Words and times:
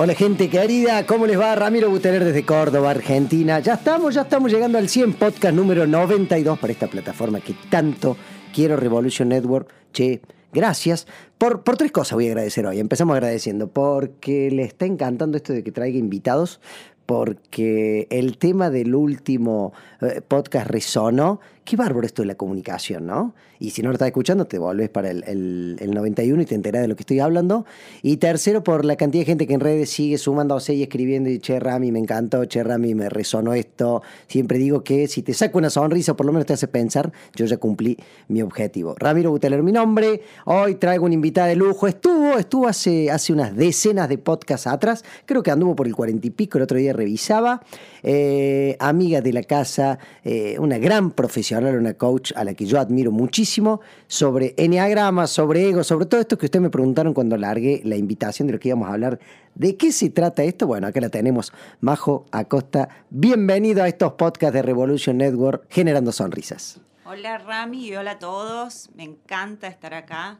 Hola 0.00 0.14
gente 0.14 0.48
querida, 0.48 1.04
¿cómo 1.06 1.26
les 1.26 1.36
va? 1.36 1.56
Ramiro 1.56 1.90
Buteler 1.90 2.24
desde 2.24 2.46
Córdoba, 2.46 2.90
Argentina. 2.90 3.58
Ya 3.58 3.74
estamos, 3.74 4.14
ya 4.14 4.20
estamos 4.20 4.52
llegando 4.52 4.78
al 4.78 4.88
100 4.88 5.14
podcast 5.14 5.52
número 5.52 5.88
92 5.88 6.56
para 6.56 6.72
esta 6.72 6.86
plataforma 6.86 7.40
que 7.40 7.56
tanto 7.68 8.16
quiero, 8.54 8.76
Revolution 8.76 9.28
Network. 9.28 9.68
Che, 9.92 10.20
gracias. 10.52 11.08
Por, 11.36 11.64
por 11.64 11.76
tres 11.76 11.90
cosas 11.90 12.12
voy 12.12 12.28
a 12.28 12.30
agradecer 12.30 12.64
hoy. 12.64 12.78
Empezamos 12.78 13.14
agradeciendo 13.14 13.66
porque 13.72 14.52
le 14.52 14.62
está 14.62 14.86
encantando 14.86 15.36
esto 15.36 15.52
de 15.52 15.64
que 15.64 15.72
traiga 15.72 15.98
invitados, 15.98 16.60
porque 17.08 18.06
el 18.10 18.36
tema 18.36 18.68
del 18.68 18.94
último 18.94 19.72
eh, 20.02 20.20
podcast 20.20 20.68
resonó. 20.68 21.40
Qué 21.64 21.74
bárbaro 21.74 22.06
esto 22.06 22.20
de 22.20 22.26
la 22.26 22.34
comunicación, 22.34 23.06
¿no? 23.06 23.34
Y 23.58 23.70
si 23.70 23.82
no 23.82 23.88
lo 23.88 23.94
estás 23.94 24.08
escuchando, 24.08 24.46
te 24.46 24.58
volvés 24.58 24.88
para 24.88 25.10
el, 25.10 25.24
el, 25.26 25.76
el 25.80 25.90
91 25.92 26.42
y 26.42 26.46
te 26.46 26.54
enterás 26.54 26.82
de 26.82 26.88
lo 26.88 26.96
que 26.96 27.02
estoy 27.02 27.20
hablando. 27.20 27.66
Y 28.02 28.18
tercero, 28.18 28.62
por 28.62 28.84
la 28.84 28.96
cantidad 28.96 29.22
de 29.22 29.26
gente 29.26 29.46
que 29.46 29.54
en 29.54 29.60
redes 29.60 29.90
sigue 29.90 30.16
sumándose 30.16 30.74
y 30.74 30.82
escribiendo 30.82 31.28
y 31.28 31.38
che, 31.40 31.58
Rami, 31.60 31.92
me 31.92 31.98
encantó, 31.98 32.44
che, 32.44 32.62
Rami, 32.62 32.94
me 32.94 33.08
resonó 33.08 33.52
esto. 33.52 34.02
Siempre 34.28 34.58
digo 34.58 34.84
que 34.84 35.08
si 35.08 35.22
te 35.22 35.34
saco 35.34 35.58
una 35.58 35.70
sonrisa, 35.70 36.14
por 36.14 36.24
lo 36.24 36.32
menos 36.32 36.46
te 36.46 36.54
hace 36.54 36.68
pensar, 36.68 37.12
yo 37.34 37.44
ya 37.46 37.56
cumplí 37.56 37.98
mi 38.28 38.40
objetivo. 38.40 38.94
Ramiro 38.98 39.30
Buteler, 39.30 39.62
mi 39.62 39.72
nombre. 39.72 40.22
Hoy 40.46 40.76
traigo 40.76 41.04
una 41.04 41.14
invitada 41.14 41.48
de 41.48 41.56
lujo. 41.56 41.86
Estuvo, 41.86 42.38
estuvo 42.38 42.66
hace, 42.68 43.10
hace 43.10 43.32
unas 43.32 43.54
decenas 43.56 44.08
de 44.08 44.16
podcasts 44.16 44.66
atrás. 44.66 45.04
Creo 45.26 45.42
que 45.42 45.50
anduvo 45.50 45.74
por 45.74 45.86
el 45.86 45.94
cuarenta 45.94 46.26
y 46.26 46.30
pico, 46.30 46.58
el 46.58 46.64
otro 46.64 46.78
día 46.78 46.94
revisaba. 46.98 47.62
Eh, 48.02 48.76
amiga 48.80 49.20
de 49.20 49.32
la 49.32 49.42
casa, 49.42 49.98
eh, 50.24 50.58
una 50.58 50.78
gran 50.78 51.12
profesional, 51.12 51.76
una 51.76 51.94
coach 51.94 52.32
a 52.36 52.44
la 52.44 52.54
que 52.54 52.66
yo 52.66 52.78
admiro 52.78 53.10
muchísimo, 53.10 53.80
sobre 54.06 54.54
enneagrama, 54.56 55.26
sobre 55.26 55.68
ego, 55.68 55.82
sobre 55.84 56.06
todo 56.06 56.20
esto 56.20 56.36
que 56.36 56.46
ustedes 56.46 56.62
me 56.62 56.70
preguntaron 56.70 57.14
cuando 57.14 57.36
largué 57.36 57.80
la 57.84 57.96
invitación 57.96 58.48
de 58.48 58.54
lo 58.54 58.60
que 58.60 58.68
íbamos 58.68 58.88
a 58.88 58.92
hablar. 58.92 59.18
¿De 59.54 59.76
qué 59.76 59.90
se 59.92 60.10
trata 60.10 60.44
esto? 60.44 60.66
Bueno, 60.66 60.86
acá 60.86 61.00
la 61.00 61.08
tenemos, 61.08 61.52
Majo 61.80 62.26
Acosta. 62.30 62.88
Bienvenido 63.10 63.82
a 63.82 63.88
estos 63.88 64.12
podcasts 64.12 64.54
de 64.54 64.62
Revolution 64.62 65.16
Network, 65.16 65.66
generando 65.70 66.12
sonrisas. 66.12 66.80
Hola 67.04 67.38
Rami 67.38 67.86
y 67.86 67.96
hola 67.96 68.12
a 68.12 68.18
todos. 68.18 68.90
Me 68.94 69.04
encanta 69.04 69.66
estar 69.66 69.94
acá. 69.94 70.38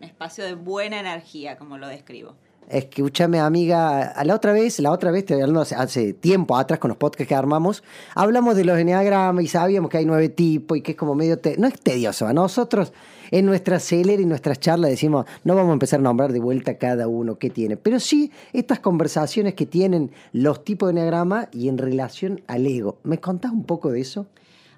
Un 0.00 0.04
espacio 0.04 0.44
de 0.44 0.54
buena 0.54 0.98
energía, 0.98 1.56
como 1.56 1.78
lo 1.78 1.86
describo. 1.86 2.34
Escúchame, 2.68 3.38
amiga, 3.38 4.12
a 4.12 4.24
la 4.24 4.34
otra 4.34 4.52
vez, 4.52 4.78
la 4.80 4.90
otra 4.90 5.10
vez, 5.10 5.26
te 5.26 5.34
hablando 5.34 5.60
hace, 5.60 5.74
hace, 5.74 6.12
tiempo 6.14 6.56
atrás 6.56 6.78
con 6.78 6.88
los 6.88 6.96
podcasts 6.96 7.28
que 7.28 7.34
armamos, 7.34 7.82
hablamos 8.14 8.56
de 8.56 8.64
los 8.64 8.78
enneagramas 8.78 9.44
y 9.44 9.48
sabíamos 9.48 9.90
que 9.90 9.98
hay 9.98 10.06
nueve 10.06 10.28
tipos 10.28 10.78
y 10.78 10.80
que 10.80 10.92
es 10.92 10.96
como 10.96 11.14
medio, 11.14 11.38
te 11.38 11.56
no 11.58 11.66
es 11.66 11.78
tedioso, 11.78 12.26
a 12.26 12.32
nosotros 12.32 12.92
en 13.32 13.46
nuestra 13.46 13.80
celer 13.80 14.20
y 14.20 14.26
nuestras 14.26 14.60
charlas 14.60 14.90
decimos, 14.90 15.26
no 15.42 15.56
vamos 15.56 15.70
a 15.70 15.72
empezar 15.72 15.98
a 16.00 16.02
nombrar 16.02 16.32
de 16.32 16.38
vuelta 16.38 16.78
cada 16.78 17.08
uno 17.08 17.38
que 17.38 17.50
tiene, 17.50 17.76
pero 17.76 17.98
sí 17.98 18.30
estas 18.52 18.78
conversaciones 18.78 19.54
que 19.54 19.66
tienen 19.66 20.12
los 20.32 20.64
tipos 20.64 20.88
de 20.88 20.92
enneagrama 20.92 21.48
y 21.50 21.68
en 21.68 21.78
relación 21.78 22.42
al 22.46 22.66
ego. 22.66 22.98
¿Me 23.02 23.18
contás 23.18 23.50
un 23.50 23.64
poco 23.64 23.90
de 23.90 24.02
eso? 24.02 24.26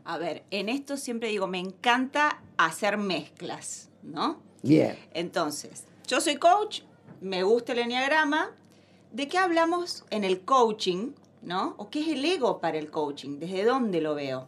A 0.05 0.19
ver, 0.19 0.45
en 0.51 0.69
esto 0.69 0.97
siempre 0.97 1.29
digo, 1.29 1.49
me 1.49 1.59
encanta 1.59 2.41
hacer 2.57 2.97
mezclas, 2.97 3.91
¿no? 4.03 4.39
Bien. 4.63 4.97
Entonces, 5.15 5.85
yo 6.07 6.21
soy 6.21 6.37
coach, 6.37 6.83
me 7.25 7.43
gusta 7.43 7.73
el 7.73 7.79
enneagrama. 7.81 8.51
¿De 9.13 9.29
qué 9.29 9.39
hablamos 9.39 10.05
en 10.11 10.25
el 10.25 10.43
coaching? 10.43 11.13
¿No? 11.43 11.75
¿O 11.79 11.91
qué 11.91 12.01
es 12.01 12.09
el 12.09 12.25
ego 12.25 12.61
para 12.61 12.79
el 12.79 12.91
coaching? 12.91 13.39
¿Desde 13.39 13.65
dónde 13.65 14.01
lo 14.01 14.15
veo? 14.15 14.47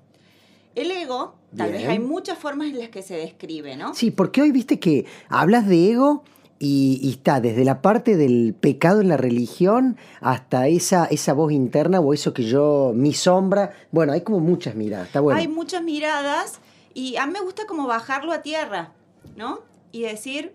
El 0.75 0.91
ego, 0.91 1.35
tal 1.57 1.71
Bien. 1.71 1.83
vez 1.83 1.91
hay 1.91 1.99
muchas 1.99 2.39
formas 2.39 2.69
en 2.69 2.79
las 2.79 2.91
que 2.91 3.03
se 3.03 3.17
describe, 3.17 3.77
¿no? 3.77 3.95
Sí, 3.95 4.11
porque 4.11 4.43
hoy 4.43 4.53
viste 4.53 4.79
que 4.79 5.07
hablas 5.29 5.67
de 5.67 5.93
ego 5.93 6.23
y, 6.59 6.99
y 7.03 7.11
está 7.13 7.41
desde 7.41 7.65
la 7.65 7.81
parte 7.81 8.17
del 8.17 8.55
pecado 8.59 9.01
en 9.01 9.09
la 9.09 9.17
religión 9.17 9.97
hasta 10.21 10.69
esa, 10.69 11.07
esa 11.07 11.33
voz 11.33 11.53
interna 11.53 12.01
o 12.01 12.13
eso 12.13 12.35
que 12.35 12.45
yo, 12.45 12.93
mi 12.95 13.15
sombra. 13.15 13.73
Bueno, 13.91 14.13
hay 14.13 14.21
como 14.21 14.41
muchas 14.41 14.75
miradas, 14.75 15.07
está 15.07 15.21
bueno. 15.21 15.41
Hay 15.41 15.49
muchas 15.49 15.83
miradas 15.83 16.61
y 16.93 17.17
a 17.17 17.27
mí 17.27 17.33
me 17.33 17.41
gusta 17.41 17.67
como 17.67 17.87
bajarlo 17.87 18.33
a 18.33 18.43
tierra, 18.43 18.93
¿no? 19.35 19.61
Y 19.93 20.03
decir, 20.03 20.55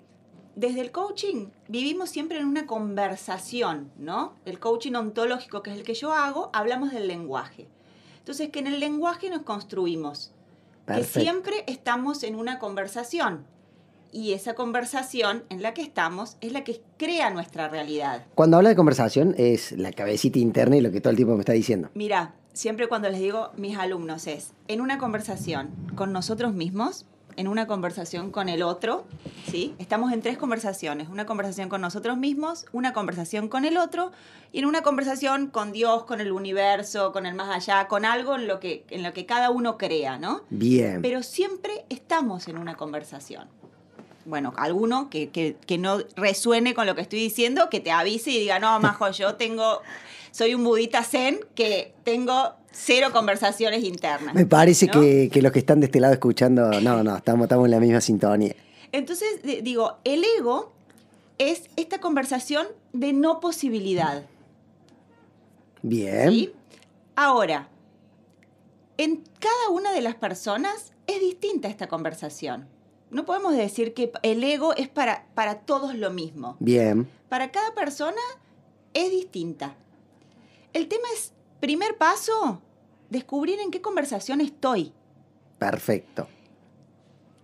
desde 0.56 0.82
el 0.82 0.92
coaching 0.92 1.48
vivimos 1.68 2.10
siempre 2.10 2.40
en 2.40 2.46
una 2.46 2.66
conversación, 2.66 3.92
¿no? 3.98 4.34
El 4.46 4.60
coaching 4.60 4.94
ontológico, 4.94 5.64
que 5.64 5.72
es 5.72 5.78
el 5.78 5.84
que 5.84 5.94
yo 5.94 6.14
hago, 6.14 6.50
hablamos 6.54 6.92
del 6.92 7.08
lenguaje. 7.08 7.68
Entonces, 8.20 8.50
que 8.50 8.60
en 8.60 8.68
el 8.68 8.80
lenguaje 8.80 9.30
nos 9.30 9.44
construimos. 9.44 10.32
Perfecto. 10.86 11.14
Que 11.14 11.22
siempre 11.22 11.64
estamos 11.68 12.24
en 12.24 12.36
una 12.36 12.60
conversación. 12.60 13.46
Y 14.12 14.34
esa 14.34 14.56
conversación 14.56 15.46
en 15.50 15.62
la 15.62 15.74
que 15.74 15.82
estamos 15.82 16.36
es 16.42 16.52
la 16.52 16.66
que 16.66 16.82
crea 16.98 17.30
nuestra 17.30 17.70
realidad. 17.70 18.26
Cuando 18.36 18.58
habla 18.58 18.70
de 18.70 18.76
conversación 18.76 19.34
es 19.38 19.72
la 19.72 19.94
cabecita 19.94 20.38
interna 20.38 20.76
y 20.76 20.82
lo 20.82 20.92
que 20.92 21.00
todo 21.00 21.12
el 21.12 21.16
tiempo 21.16 21.36
me 21.36 21.40
está 21.40 21.54
diciendo. 21.54 21.90
Mira, 21.94 22.36
siempre 22.52 22.90
cuando 22.90 23.10
les 23.10 23.22
digo 23.22 23.52
mis 23.56 23.78
alumnos 23.78 24.28
es, 24.28 24.54
en 24.68 24.82
una 24.82 24.98
conversación 24.98 25.70
con 25.96 26.12
nosotros 26.12 26.54
mismos, 26.54 27.06
en 27.36 27.48
una 27.48 27.68
conversación 27.68 28.32
con 28.32 28.50
el 28.50 28.64
otro, 28.64 29.06
¿sí? 29.50 29.74
Estamos 29.80 30.12
en 30.14 30.22
tres 30.22 30.38
conversaciones, 30.38 31.10
una 31.10 31.26
conversación 31.26 31.70
con 31.70 31.82
nosotros 31.82 32.18
mismos, 32.18 32.66
una 32.72 32.94
conversación 32.94 33.48
con 33.48 33.66
el 33.66 33.78
otro 33.78 34.12
y 34.52 34.60
en 34.60 34.66
una 34.66 34.82
conversación 34.82 35.48
con 35.48 35.72
Dios, 35.72 36.04
con 36.06 36.22
el 36.22 36.32
universo, 36.32 37.12
con 37.12 37.26
el 37.26 37.36
más 37.36 37.50
allá, 37.50 37.88
con 37.88 38.06
algo 38.06 38.36
en 38.36 38.48
lo 38.48 38.60
que, 38.60 38.86
en 38.90 39.04
lo 39.04 39.14
que 39.14 39.26
cada 39.26 39.50
uno 39.50 39.78
crea, 39.78 40.18
¿no? 40.18 40.42
Bien. 40.50 41.02
Pero 41.02 41.24
siempre 41.24 41.86
estamos 41.90 42.48
en 42.48 42.58
una 42.58 42.76
conversación. 42.76 43.48
Bueno, 44.26 44.54
alguno 44.58 45.10
que, 45.10 45.30
que, 45.30 45.58
que 45.66 45.78
no 45.78 46.00
resuene 46.16 46.74
con 46.74 46.86
lo 46.86 46.96
que 46.96 47.02
estoy 47.02 47.20
diciendo, 47.20 47.70
que 47.70 47.80
te 47.80 47.92
avise 47.92 48.32
y 48.32 48.40
diga, 48.40 48.60
no, 48.60 48.80
Majo, 48.80 49.10
yo 49.12 49.36
tengo, 49.36 49.82
soy 50.32 50.54
un 50.54 50.64
budita 50.64 51.04
zen 51.04 51.40
que 51.56 51.94
tengo 52.04 52.54
cero 52.72 53.10
conversaciones 53.12 53.84
internas. 53.84 54.34
Me 54.36 54.46
parece 54.46 54.88
¿no? 54.88 54.94
que, 54.94 55.30
que 55.32 55.42
los 55.42 55.52
que 55.52 55.60
están 55.60 55.80
de 55.80 55.86
este 55.88 56.00
lado 56.00 56.14
escuchando, 56.14 56.80
no, 56.82 57.04
no, 57.04 57.18
estamos, 57.18 57.46
estamos 57.46 57.66
en 57.66 57.72
la 57.72 57.80
misma 57.80 58.02
sintonía. 58.02 58.56
Entonces, 58.92 59.42
de- 59.44 59.62
digo, 59.62 59.98
el 60.04 60.24
ego 60.38 60.72
es 61.38 61.70
esta 61.76 62.00
conversación 62.00 62.68
de 62.94 63.14
no 63.14 63.40
posibilidad. 63.40 64.24
Bien. 65.82 66.30
¿sí? 66.30 66.54
Ahora, 67.16 67.68
en 68.98 69.24
cada 69.40 69.70
una 69.72 69.92
de 69.94 70.02
las 70.02 70.16
personas 70.16 70.94
es 71.08 71.20
distinta 71.20 71.68
esta 71.68 71.88
conversación. 71.88 72.68
No 73.10 73.26
podemos 73.26 73.56
decir 73.56 73.94
que 73.94 74.12
el 74.22 74.44
ego 74.44 74.74
es 74.76 74.88
para, 74.88 75.26
para 75.34 75.60
todos 75.60 75.96
lo 75.96 76.12
mismo. 76.12 76.56
Bien. 76.60 77.08
Para 77.28 77.52
cada 77.52 77.74
persona 77.74 78.22
es 78.94 79.10
distinta. 79.12 79.76
El 80.74 80.88
tema 80.88 81.04
es, 81.14 81.34
primer 81.62 81.98
paso, 81.98 82.62
descubrir 83.10 83.60
en 83.62 83.72
qué 83.72 83.82
conversación 83.82 84.42
estoy. 84.42 84.92
Perfecto. 85.58 86.28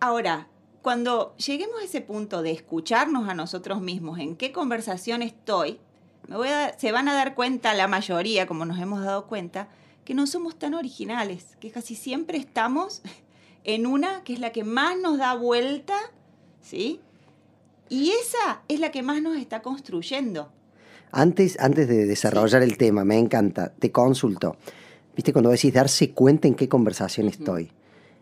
Ahora, 0.01 0.47
cuando 0.81 1.35
lleguemos 1.38 1.79
a 1.81 1.85
ese 1.85 2.01
punto 2.01 2.41
de 2.41 2.51
escucharnos 2.51 3.29
a 3.29 3.33
nosotros 3.33 3.79
mismos, 3.81 4.19
en 4.19 4.35
qué 4.35 4.51
conversación 4.51 5.22
estoy, 5.22 5.79
me 6.28 6.35
voy 6.35 6.50
a 6.50 6.57
dar- 6.57 6.79
se 6.79 6.91
van 6.91 7.07
a 7.07 7.13
dar 7.13 7.35
cuenta 7.35 7.73
la 7.73 7.88
mayoría, 7.88 8.47
como 8.47 8.66
nos 8.66 8.79
hemos 8.79 9.01
dado 9.03 9.28
cuenta, 9.28 9.69
que 10.03 10.13
no 10.13 10.28
somos 10.28 10.58
tan 10.58 10.73
originales, 10.73 11.55
que 11.59 11.72
casi 11.72 11.96
siempre 11.96 12.37
estamos 12.37 13.02
en 13.64 13.85
una 13.85 14.23
que 14.23 14.34
es 14.34 14.40
la 14.40 14.52
que 14.52 14.64
más 14.64 14.97
nos 14.99 15.17
da 15.17 15.34
vuelta, 15.35 15.97
¿sí? 16.61 17.02
Y 17.90 18.11
esa 18.11 18.61
es 18.67 18.79
la 18.79 18.91
que 18.91 19.02
más 19.02 19.22
nos 19.22 19.37
está 19.37 19.61
construyendo. 19.61 20.52
Antes, 21.11 21.57
antes 21.59 21.87
de 21.87 22.05
desarrollar 22.05 22.61
el 22.63 22.77
tema, 22.77 23.03
me 23.05 23.17
encanta, 23.17 23.71
te 23.79 23.91
consulto. 23.91 24.57
¿Viste 25.15 25.33
cuando 25.33 25.49
decís 25.49 25.73
darse 25.73 26.11
cuenta 26.11 26.47
en 26.47 26.55
qué 26.55 26.67
conversación 26.69 27.27
estoy? 27.27 27.71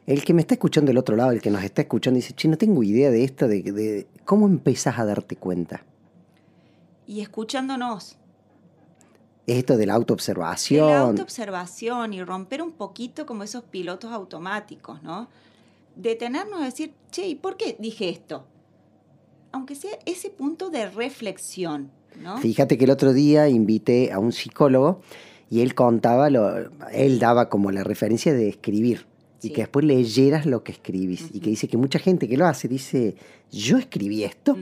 El 0.05 0.23
que 0.23 0.33
me 0.33 0.41
está 0.41 0.53
escuchando 0.53 0.89
del 0.89 0.97
otro 0.99 1.15
lado, 1.15 1.31
el 1.31 1.41
que 1.41 1.49
nos 1.49 1.63
está 1.63 1.81
escuchando, 1.81 2.15
dice, 2.17 2.33
che, 2.33 2.47
no 2.47 2.57
tengo 2.57 2.83
idea 2.83 3.09
de 3.09 3.23
esto, 3.23 3.47
de, 3.47 3.63
de 3.63 4.07
cómo 4.23 4.47
empezás 4.47 4.99
a 4.99 5.05
darte 5.05 5.35
cuenta. 5.35 5.83
Y 7.07 7.21
escuchándonos, 7.21 8.17
Es 9.47 9.57
esto 9.57 9.77
de 9.77 9.85
la 9.87 9.93
de 9.93 9.97
autoobservación. 9.97 10.87
la 10.89 10.99
autoobservación 11.01 12.13
y 12.13 12.23
romper 12.23 12.61
un 12.61 12.71
poquito 12.71 13.25
como 13.25 13.43
esos 13.43 13.63
pilotos 13.63 14.11
automáticos, 14.11 15.01
¿no? 15.03 15.27
Detenernos 15.95 16.61
a 16.61 16.65
decir, 16.65 16.93
che, 17.11 17.27
¿y 17.27 17.35
por 17.35 17.57
qué 17.57 17.75
dije 17.79 18.09
esto? 18.09 18.45
Aunque 19.51 19.75
sea 19.75 19.97
ese 20.05 20.29
punto 20.29 20.69
de 20.69 20.89
reflexión, 20.89 21.89
¿no? 22.21 22.37
Fíjate 22.37 22.77
que 22.77 22.85
el 22.85 22.91
otro 22.91 23.13
día 23.13 23.47
invité 23.49 24.11
a 24.11 24.19
un 24.19 24.31
psicólogo 24.31 25.01
y 25.49 25.61
él 25.61 25.75
contaba, 25.75 26.29
lo, 26.29 26.69
él 26.91 27.19
daba 27.19 27.49
como 27.49 27.71
la 27.71 27.83
referencia 27.83 28.33
de 28.33 28.49
escribir. 28.49 29.05
y 29.41 29.51
que 29.51 29.61
después 29.61 29.85
leyeras 29.85 30.47
lo 30.47 30.63
que 30.63 30.71
escribís. 30.71 31.29
Y 31.31 31.39
que 31.39 31.51
dice 31.51 31.67
que 31.67 31.77
mucha 31.77 31.99
gente 31.99 32.27
que 32.27 32.35
lo 32.35 32.47
hace 32.47 32.67
dice, 32.67 33.15
yo 33.51 33.77
escribí 33.77 34.23
esto. 34.23 34.57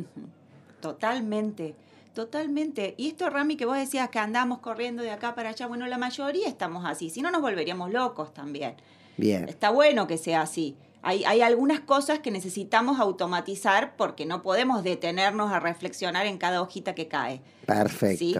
Totalmente, 0.81 1.73
totalmente. 2.13 2.93
Y 2.97 3.07
esto, 3.07 3.29
Rami, 3.29 3.55
que 3.55 3.65
vos 3.65 3.77
decías 3.77 4.09
que 4.09 4.19
andamos 4.19 4.59
corriendo 4.59 5.01
de 5.01 5.11
acá 5.11 5.35
para 5.35 5.49
allá, 5.51 5.67
bueno, 5.67 5.87
la 5.87 5.97
mayoría 5.97 6.49
estamos 6.49 6.83
así, 6.85 7.09
si 7.09 7.21
no 7.21 7.31
nos 7.31 7.41
volveríamos 7.41 7.93
locos 7.93 8.33
también. 8.33 8.75
Bien. 9.15 9.47
Está 9.47 9.69
bueno 9.69 10.05
que 10.05 10.17
sea 10.17 10.41
así. 10.41 10.75
Hay, 11.03 11.23
hay 11.25 11.41
algunas 11.41 11.81
cosas 11.81 12.19
que 12.19 12.31
necesitamos 12.31 12.99
automatizar 12.99 13.95
porque 13.97 14.25
no 14.25 14.41
podemos 14.41 14.83
detenernos 14.83 15.51
a 15.51 15.59
reflexionar 15.59 16.25
en 16.25 16.37
cada 16.37 16.61
hojita 16.61 16.95
que 16.95 17.07
cae. 17.07 17.41
Perfecto. 17.65 18.17
¿sí? 18.17 18.35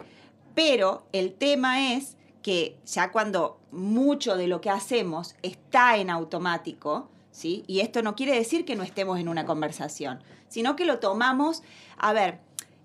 Pero 0.56 1.06
el 1.12 1.34
tema 1.34 1.94
es 1.94 2.16
que 2.42 2.78
ya 2.86 3.12
cuando 3.12 3.60
mucho 3.72 4.36
de 4.38 4.48
lo 4.48 4.62
que 4.62 4.70
hacemos 4.70 5.36
está 5.44 5.98
en 5.98 6.10
automático, 6.10 7.10
¿sí? 7.32 7.64
y 7.68 7.80
esto 7.82 8.02
no 8.02 8.16
quiere 8.16 8.34
decir 8.34 8.66
que 8.66 8.76
no 8.76 8.84
estemos 8.84 9.20
en 9.20 9.28
una 9.30 9.46
conversación, 9.46 10.22
sino 10.50 10.76
que 10.76 10.86
lo 10.86 11.00
tomamos, 11.00 11.64
a 11.98 12.14
ver, 12.14 12.40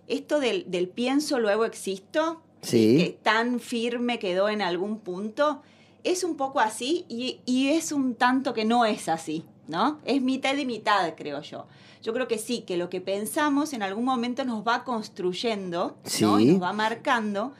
esto 0.06 0.40
del, 0.40 0.70
del 0.70 0.88
pienso, 0.88 1.38
luego 1.38 1.64
existo, 1.64 2.42
Sí. 2.60 2.96
que 2.98 3.10
tan 3.22 3.60
firme 3.60 4.18
quedó 4.18 4.48
en 4.48 4.62
algún 4.62 4.98
punto, 4.98 5.62
es 6.02 6.24
un 6.24 6.36
poco 6.36 6.58
así 6.58 7.04
y, 7.08 7.40
y 7.46 7.68
es 7.68 7.92
un 7.92 8.16
tanto 8.16 8.52
que 8.52 8.64
no 8.64 8.84
es 8.84 9.08
así, 9.08 9.44
¿no? 9.68 9.98
Es 10.04 10.20
mitad 10.22 10.56
y 10.56 10.66
mitad, 10.66 11.14
creo 11.16 11.40
yo. 11.42 11.66
Yo 12.02 12.12
creo 12.12 12.26
que 12.28 12.38
sí, 12.38 12.62
que 12.62 12.76
lo 12.76 12.88
que 12.90 13.00
pensamos 13.00 13.72
en 13.72 13.82
algún 13.82 14.04
momento 14.04 14.44
nos 14.44 14.66
va 14.66 14.82
construyendo, 14.84 15.96
Sí. 16.04 16.24
nos 16.24 16.62
va 16.62 16.72
marcando, 16.72 17.52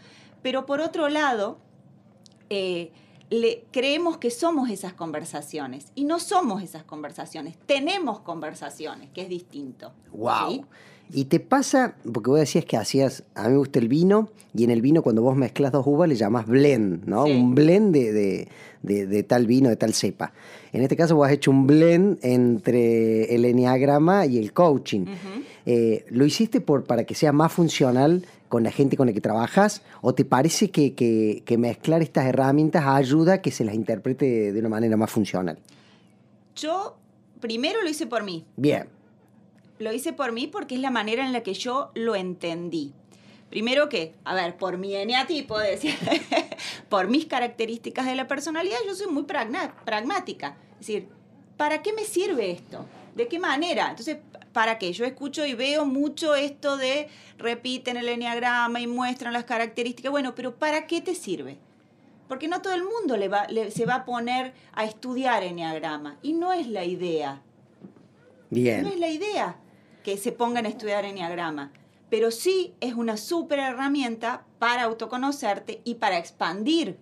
pero 0.42 0.66
por 0.66 0.80
otro 0.80 1.08
lado, 1.08 1.58
eh, 2.50 2.90
le, 3.30 3.64
creemos 3.72 4.16
que 4.16 4.30
somos 4.30 4.70
esas 4.70 4.94
conversaciones 4.94 5.86
y 5.94 6.04
no 6.04 6.18
somos 6.18 6.62
esas 6.62 6.82
conversaciones, 6.84 7.56
tenemos 7.66 8.20
conversaciones, 8.20 9.10
que 9.10 9.22
es 9.22 9.28
distinto. 9.28 9.92
Wow. 10.12 10.50
¿sí? 10.50 10.64
Y 11.10 11.24
te 11.26 11.40
pasa, 11.40 11.96
porque 12.12 12.30
vos 12.30 12.38
decías 12.38 12.64
que 12.64 12.76
hacías, 12.76 13.24
a 13.34 13.44
mí 13.44 13.50
me 13.52 13.56
gusta 13.58 13.78
el 13.78 13.88
vino, 13.88 14.28
y 14.54 14.64
en 14.64 14.70
el 14.70 14.80
vino 14.82 15.02
cuando 15.02 15.22
vos 15.22 15.36
mezclas 15.36 15.72
dos 15.72 15.86
uvas 15.86 16.08
le 16.08 16.16
llamás 16.16 16.46
blend, 16.46 17.06
¿no? 17.06 17.24
Sí. 17.26 17.32
Un 17.32 17.54
blend 17.54 17.92
de, 17.94 18.12
de- 18.12 18.48
de- 18.82 19.06
de 19.06 19.22
tal 19.22 19.46
vino, 19.46 19.68
de 19.68 19.76
tal 19.76 19.92
cepa. 19.94 20.32
En 20.72 20.82
este 20.82 20.96
caso 20.96 21.16
vos 21.16 21.26
has 21.26 21.32
hecho 21.32 21.50
un 21.50 21.66
blend 21.66 22.18
entre 22.22 23.34
el 23.34 23.44
enneagrama 23.44 24.26
y 24.26 24.38
el 24.38 24.52
coaching. 24.52 25.06
Eh, 25.66 26.04
¿Lo 26.10 26.24
hiciste 26.24 26.60
por, 26.60 26.84
para 26.84 27.04
que 27.04 27.14
sea 27.14 27.32
más 27.32 27.52
funcional 27.52 28.24
con 28.48 28.62
la 28.62 28.70
gente 28.70 28.96
con 28.96 29.06
la 29.06 29.12
que 29.12 29.20
trabajas? 29.20 29.82
¿O 30.00 30.14
te 30.14 30.24
parece 30.24 30.70
que, 30.70 30.94
que- 30.94 31.42
que 31.44 31.58
mezclar 31.58 32.02
estas 32.02 32.26
herramientas 32.26 32.84
ayuda 32.86 33.34
a 33.34 33.42
que 33.42 33.50
se 33.50 33.64
las 33.64 33.74
interprete 33.74 34.52
de 34.52 34.58
una 34.60 34.68
manera 34.68 34.96
más 34.96 35.10
funcional? 35.10 35.58
Yo 36.56 36.96
primero 37.40 37.82
lo 37.82 37.88
hice 37.90 38.06
por 38.06 38.24
mí. 38.24 38.44
Bien, 38.56 38.86
Lo 39.78 39.92
hice 39.92 40.12
por 40.12 40.32
mí 40.32 40.48
porque 40.48 40.74
es 40.74 40.80
la 40.80 40.90
manera 40.90 41.24
en 41.24 41.32
la 41.32 41.42
que 41.42 41.54
yo 41.54 41.90
lo 41.94 42.16
entendí. 42.16 42.92
Primero 43.50 43.88
que, 43.88 44.14
a 44.24 44.34
ver, 44.34 44.56
por 44.56 44.76
mi 44.76 44.94
eneatipo, 44.94 45.58
decía, 45.58 45.94
por 46.88 47.08
mis 47.08 47.26
características 47.26 48.06
de 48.06 48.14
la 48.14 48.26
personalidad, 48.28 48.76
yo 48.86 48.94
soy 48.94 49.06
muy 49.06 49.24
pragmática. 49.24 50.56
Es 50.72 50.86
decir, 50.86 51.08
¿para 51.56 51.82
qué 51.82 51.92
me 51.92 52.04
sirve 52.04 52.50
esto? 52.50 52.84
¿De 53.14 53.26
qué 53.26 53.38
manera? 53.38 53.88
Entonces, 53.88 54.18
¿para 54.52 54.78
qué? 54.78 54.92
Yo 54.92 55.04
escucho 55.04 55.44
y 55.46 55.54
veo 55.54 55.86
mucho 55.86 56.34
esto 56.34 56.76
de 56.76 57.08
repiten 57.38 57.96
el 57.96 58.08
eneagrama 58.08 58.80
y 58.80 58.86
muestran 58.86 59.32
las 59.32 59.44
características. 59.44 60.10
Bueno, 60.12 60.34
pero 60.34 60.54
¿para 60.56 60.86
qué 60.86 61.00
te 61.00 61.14
sirve? 61.14 61.56
Porque 62.28 62.48
no 62.48 62.60
todo 62.60 62.74
el 62.74 62.84
mundo 62.84 63.16
le 63.16 63.28
va, 63.28 63.46
le- 63.48 63.70
se 63.70 63.86
va 63.86 63.94
a 63.96 64.04
poner 64.04 64.52
a 64.74 64.84
estudiar 64.84 65.42
eneagrama. 65.42 66.18
Y 66.22 66.34
no 66.34 66.52
es 66.52 66.68
la 66.68 66.84
idea. 66.84 67.40
bien. 68.50 68.82
No 68.82 68.88
es 68.90 68.98
la 68.98 69.08
idea 69.08 69.56
que 70.04 70.16
se 70.18 70.32
pongan 70.32 70.66
a 70.66 70.68
estudiar 70.68 71.04
enneagrama, 71.06 71.72
pero 72.10 72.30
sí 72.30 72.74
es 72.80 72.94
una 72.94 73.16
súper 73.16 73.58
herramienta 73.58 74.44
para 74.58 74.84
autoconocerte 74.84 75.80
y 75.84 75.96
para 75.96 76.18
expandir 76.18 76.98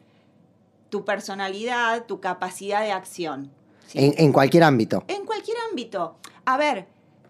tu 0.91 1.05
personalidad, 1.05 2.07
tu 2.07 2.21
capacidad 2.21 2.83
de 2.83 2.93
acción. 2.93 3.51
¿sí? 3.87 3.99
En, 3.99 4.15
en 4.17 4.33
cualquier 4.33 4.65
ámbito. 4.65 5.05
En 5.09 5.25
cualquier 5.25 5.57
ámbito. 5.71 6.17
A 6.45 6.57
ver, 6.57 6.87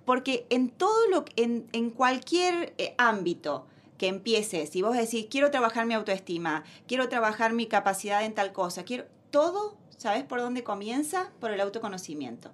porque 0.07 0.47
en 0.51 0.71
todo 0.71 1.09
lo 1.11 1.25
en, 1.37 1.67
en 1.73 1.91
cualquier 1.91 2.75
eh, 2.79 2.95
ámbito 2.97 3.67
que 3.99 4.09
empieces, 4.09 4.71
si 4.71 4.83
vos 4.83 4.97
decís, 4.97 5.27
quiero 5.31 5.51
trabajar 5.51 5.87
mi 5.87 5.95
autoestima, 5.95 6.65
quiero 6.87 7.09
trabajar 7.09 7.53
mi 7.53 7.67
capacidad 7.67 8.25
en 8.25 8.35
tal 8.35 8.53
cosa, 8.53 8.85
quiero 8.85 9.07
todo, 9.31 9.77
¿sabes 9.97 10.23
por 10.23 10.41
dónde 10.41 10.63
comienza? 10.63 11.31
Por 11.41 11.51
el 11.51 11.61
autoconocimiento. 11.61 12.51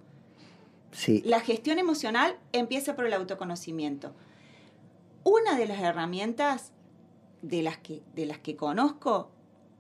Sí. 0.93 1.23
La 1.25 1.41
gestión 1.41 1.79
emocional 1.79 2.37
empieza 2.53 2.95
por 2.95 3.07
el 3.07 3.13
autoconocimiento. 3.13 4.13
Una 5.25 5.57
de 5.57 5.67
las 5.67 5.81
herramientas 5.81 6.73
de 7.43 7.63
las 7.63 7.79
que, 7.79 8.03
de 8.15 8.27
las 8.27 8.39
que 8.39 8.57
conozco 8.57 9.31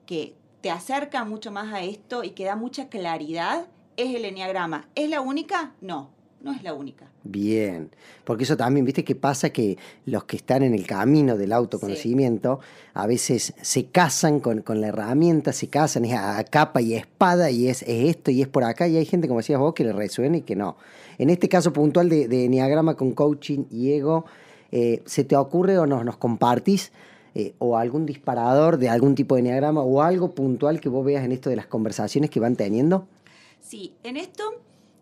que 0.06 0.34
te 0.60 0.70
acerca 0.70 1.24
mucho 1.24 1.50
más 1.50 1.72
a 1.72 1.82
esto 1.82 2.24
y 2.24 2.30
que 2.30 2.44
da 2.44 2.56
mucha 2.56 2.88
claridad 2.88 3.66
es 3.96 4.14
el 4.14 4.24
enneagrama. 4.24 4.88
¿Es 4.94 5.10
la 5.10 5.20
única? 5.20 5.72
No, 5.80 6.10
no 6.42 6.52
es 6.52 6.62
la 6.62 6.74
única. 6.74 7.10
Bien, 7.24 7.90
porque 8.24 8.44
eso 8.44 8.56
también, 8.56 8.84
viste 8.84 9.04
que 9.04 9.14
pasa 9.14 9.50
que 9.50 9.78
los 10.06 10.24
que 10.24 10.36
están 10.36 10.62
en 10.62 10.74
el 10.74 10.86
camino 10.86 11.36
del 11.36 11.52
autoconocimiento 11.52 12.60
a 12.94 13.06
veces 13.06 13.54
se 13.60 13.86
casan 13.86 14.40
con, 14.40 14.62
con 14.62 14.80
la 14.80 14.88
herramienta, 14.88 15.52
se 15.52 15.68
casan, 15.68 16.04
es 16.04 16.14
a, 16.14 16.38
a 16.38 16.44
capa 16.44 16.80
y 16.80 16.94
a 16.94 16.98
espada 16.98 17.50
y 17.50 17.68
es, 17.68 17.82
es 17.82 18.08
esto 18.10 18.30
y 18.30 18.42
es 18.42 18.48
por 18.48 18.64
acá 18.64 18.88
y 18.88 18.96
hay 18.96 19.04
gente, 19.04 19.28
como 19.28 19.40
decías 19.40 19.60
vos, 19.60 19.74
que 19.74 19.84
le 19.84 19.92
resuena 19.92 20.36
y 20.36 20.42
que 20.42 20.56
no. 20.56 20.76
En 21.18 21.30
este 21.30 21.48
caso 21.48 21.72
puntual 21.72 22.08
de, 22.08 22.28
de 22.28 22.46
Enneagrama 22.46 22.96
con 22.96 23.12
coaching 23.12 23.64
y 23.70 23.92
ego, 23.92 24.24
eh, 24.72 25.02
¿se 25.06 25.24
te 25.24 25.36
ocurre 25.36 25.78
o 25.78 25.86
nos, 25.86 26.04
nos 26.04 26.16
compartís 26.16 26.92
eh, 27.34 27.54
o 27.58 27.78
algún 27.78 28.04
disparador 28.04 28.78
de 28.78 28.88
algún 28.88 29.14
tipo 29.14 29.34
de 29.34 29.40
Enneagrama 29.40 29.82
o 29.82 30.02
algo 30.02 30.34
puntual 30.34 30.80
que 30.80 30.88
vos 30.88 31.04
veas 31.04 31.24
en 31.24 31.32
esto 31.32 31.48
de 31.48 31.56
las 31.56 31.66
conversaciones 31.66 32.30
que 32.30 32.40
van 32.40 32.56
teniendo? 32.56 33.06
Sí, 33.60 33.94
en 34.02 34.16
esto, 34.16 34.42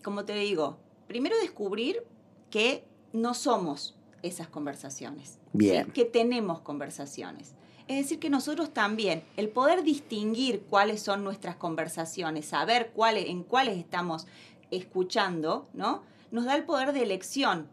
como 0.05 0.25
te 0.25 0.35
digo, 0.35 0.77
primero 1.09 1.37
descubrir 1.41 2.05
que 2.51 2.85
no 3.13 3.35
somos 3.35 3.97
esas 4.23 4.49
conversaciones. 4.49 5.39
Bien. 5.53 5.87
¿sí? 5.87 5.93
Que 5.93 6.05
tenemos 6.05 6.61
conversaciones. 6.61 7.55
Es 7.89 7.97
decir, 7.97 8.21
que 8.21 8.31
nosotros 8.31 8.73
también, 8.73 9.25
el 9.37 9.49
poder 9.49 9.83
distinguir 9.83 10.63
cuáles 10.71 11.03
son 11.03 11.25
nuestras 11.25 11.57
conversaciones, 11.57 12.47
saber 12.47 12.93
cuáles, 12.95 13.27
en 13.27 13.43
cuáles 13.43 13.77
estamos 13.77 14.29
escuchando, 14.71 15.67
¿no? 15.73 16.03
Nos 16.31 16.45
da 16.45 16.55
el 16.55 16.63
poder 16.63 16.93
de 16.93 17.03
elección. 17.03 17.67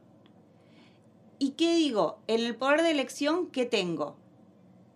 ¿Y 1.39 1.51
qué 1.51 1.75
digo? 1.75 2.19
En 2.27 2.41
el 2.41 2.55
poder 2.55 2.81
de 2.81 2.91
elección, 2.91 3.47
¿qué 3.47 3.65
tengo? 3.65 4.15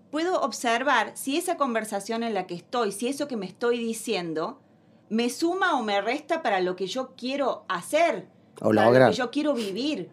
Puedo 0.09 0.41
observar 0.41 1.11
si 1.15 1.37
esa 1.37 1.55
conversación 1.57 2.23
en 2.23 2.33
la 2.33 2.47
que 2.47 2.55
estoy, 2.55 2.91
si 2.91 3.07
eso 3.07 3.27
que 3.27 3.37
me 3.37 3.45
estoy 3.45 3.77
diciendo, 3.79 4.59
me 5.09 5.29
suma 5.29 5.77
o 5.79 5.83
me 5.83 6.01
resta 6.01 6.41
para 6.41 6.59
lo 6.59 6.75
que 6.75 6.87
yo 6.87 7.13
quiero 7.15 7.63
hacer, 7.69 8.27
O 8.59 8.69
para 8.69 8.85
lograr. 8.85 9.01
lo 9.09 9.11
que 9.11 9.17
yo 9.17 9.31
quiero 9.31 9.53
vivir. 9.53 10.09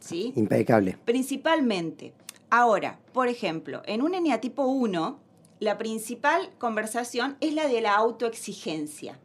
¿Sí? 0.00 0.32
Impecable. 0.34 0.96
Principalmente. 1.04 2.14
Ahora, 2.48 2.98
por 3.12 3.28
ejemplo, 3.28 3.82
en 3.84 4.02
un 4.02 4.14
eneatipo 4.14 4.64
1, 4.64 5.18
la 5.60 5.78
principal 5.78 6.50
conversación 6.58 7.36
es 7.40 7.54
la 7.54 7.68
de 7.68 7.82
la 7.82 7.94
autoexigencia. 7.94 9.18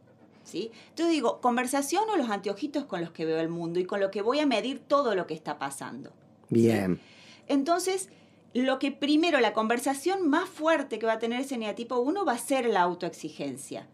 ¿sí? 0.44 0.70
Entonces 0.90 1.14
digo, 1.14 1.40
conversación 1.40 2.04
o 2.10 2.16
los 2.16 2.30
anteojitos 2.30 2.84
con 2.84 3.00
los 3.00 3.10
que 3.10 3.24
veo 3.24 3.40
el 3.40 3.48
mundo 3.48 3.80
y 3.80 3.84
con 3.86 4.00
lo 4.00 4.10
que 4.10 4.22
voy 4.22 4.38
a 4.38 4.46
medir 4.46 4.78
todo 4.78 5.14
lo 5.14 5.26
que 5.26 5.34
está 5.34 5.58
pasando. 5.58 6.12
Bien. 6.48 7.00
Entonces, 7.48 8.08
lo 8.54 8.78
que 8.78 8.90
primero, 8.92 9.40
la 9.40 9.52
conversación 9.52 10.28
más 10.28 10.48
fuerte 10.48 10.98
que 10.98 11.06
va 11.06 11.14
a 11.14 11.18
tener 11.18 11.40
ese 11.40 11.56
eneatipo 11.56 11.98
1 11.98 12.24
va 12.24 12.32
a 12.32 12.38
ser 12.38 12.66
la 12.66 12.82
autoexigencia. 12.82 13.86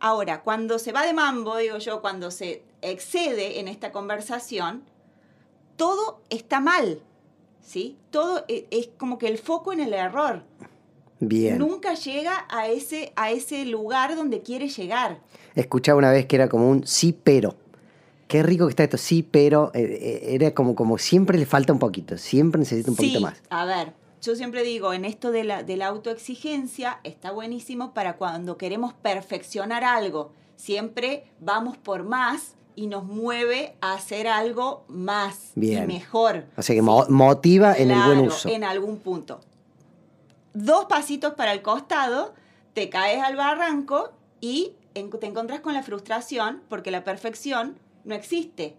Ahora, 0.00 0.42
cuando 0.42 0.78
se 0.78 0.92
va 0.92 1.06
de 1.06 1.12
mambo, 1.14 1.56
digo 1.56 1.78
yo, 1.78 2.00
cuando 2.02 2.30
se 2.30 2.62
excede 2.82 3.60
en 3.60 3.68
esta 3.68 3.92
conversación, 3.92 4.82
todo 5.76 6.20
está 6.28 6.60
mal, 6.60 7.00
¿sí? 7.62 7.96
Todo 8.10 8.44
e- 8.48 8.66
es 8.70 8.88
como 8.98 9.18
que 9.18 9.28
el 9.28 9.38
foco 9.38 9.72
en 9.72 9.80
el 9.80 9.94
error. 9.94 10.42
Bien. 11.20 11.58
Nunca 11.58 11.94
llega 11.94 12.46
a 12.50 12.68
ese, 12.68 13.12
a 13.16 13.30
ese 13.30 13.64
lugar 13.64 14.14
donde 14.16 14.42
quiere 14.42 14.68
llegar. 14.68 15.20
Escuchaba 15.54 15.98
una 15.98 16.10
vez 16.10 16.26
que 16.26 16.36
era 16.36 16.48
como 16.48 16.68
un 16.68 16.86
sí, 16.86 17.16
pero. 17.24 17.54
Qué 18.34 18.42
rico 18.42 18.66
que 18.66 18.70
está 18.70 18.82
esto, 18.82 18.98
sí, 18.98 19.22
pero. 19.22 19.70
eh, 19.74 19.82
eh, 19.84 20.34
era 20.34 20.52
como, 20.54 20.74
como 20.74 20.98
siempre 20.98 21.38
le 21.38 21.46
falta 21.46 21.72
un 21.72 21.78
poquito, 21.78 22.18
siempre 22.18 22.58
necesita 22.58 22.90
un 22.90 22.96
poquito 22.96 23.18
sí, 23.18 23.22
más. 23.24 23.40
A 23.48 23.64
ver, 23.64 23.92
yo 24.20 24.34
siempre 24.34 24.64
digo, 24.64 24.92
en 24.92 25.04
esto 25.04 25.30
de 25.30 25.44
la, 25.44 25.62
de 25.62 25.76
la 25.76 25.86
autoexigencia 25.86 26.98
está 27.04 27.30
buenísimo 27.30 27.94
para 27.94 28.16
cuando 28.16 28.56
queremos 28.56 28.92
perfeccionar 28.92 29.84
algo. 29.84 30.32
Siempre 30.56 31.26
vamos 31.38 31.76
por 31.76 32.02
más 32.02 32.56
y 32.74 32.88
nos 32.88 33.04
mueve 33.04 33.76
a 33.80 33.94
hacer 33.94 34.26
algo 34.26 34.84
más 34.88 35.52
Bien. 35.54 35.84
y 35.84 35.86
mejor. 35.86 36.46
O 36.56 36.62
sea 36.62 36.74
que 36.74 36.82
mo- 36.82 37.06
motiva 37.08 37.76
en 37.76 37.92
el 37.92 38.02
buen 38.02 38.18
uso. 38.18 38.48
En 38.48 38.64
algún 38.64 38.98
punto. 38.98 39.42
Dos 40.54 40.86
pasitos 40.86 41.34
para 41.34 41.52
el 41.52 41.62
costado, 41.62 42.34
te 42.72 42.88
caes 42.88 43.22
al 43.22 43.36
barranco 43.36 44.10
y 44.40 44.72
en- 44.94 45.10
te 45.10 45.26
encontrás 45.26 45.60
con 45.60 45.72
la 45.72 45.84
frustración 45.84 46.62
porque 46.68 46.90
la 46.90 47.04
perfección 47.04 47.78
no 48.04 48.14
existe. 48.14 48.74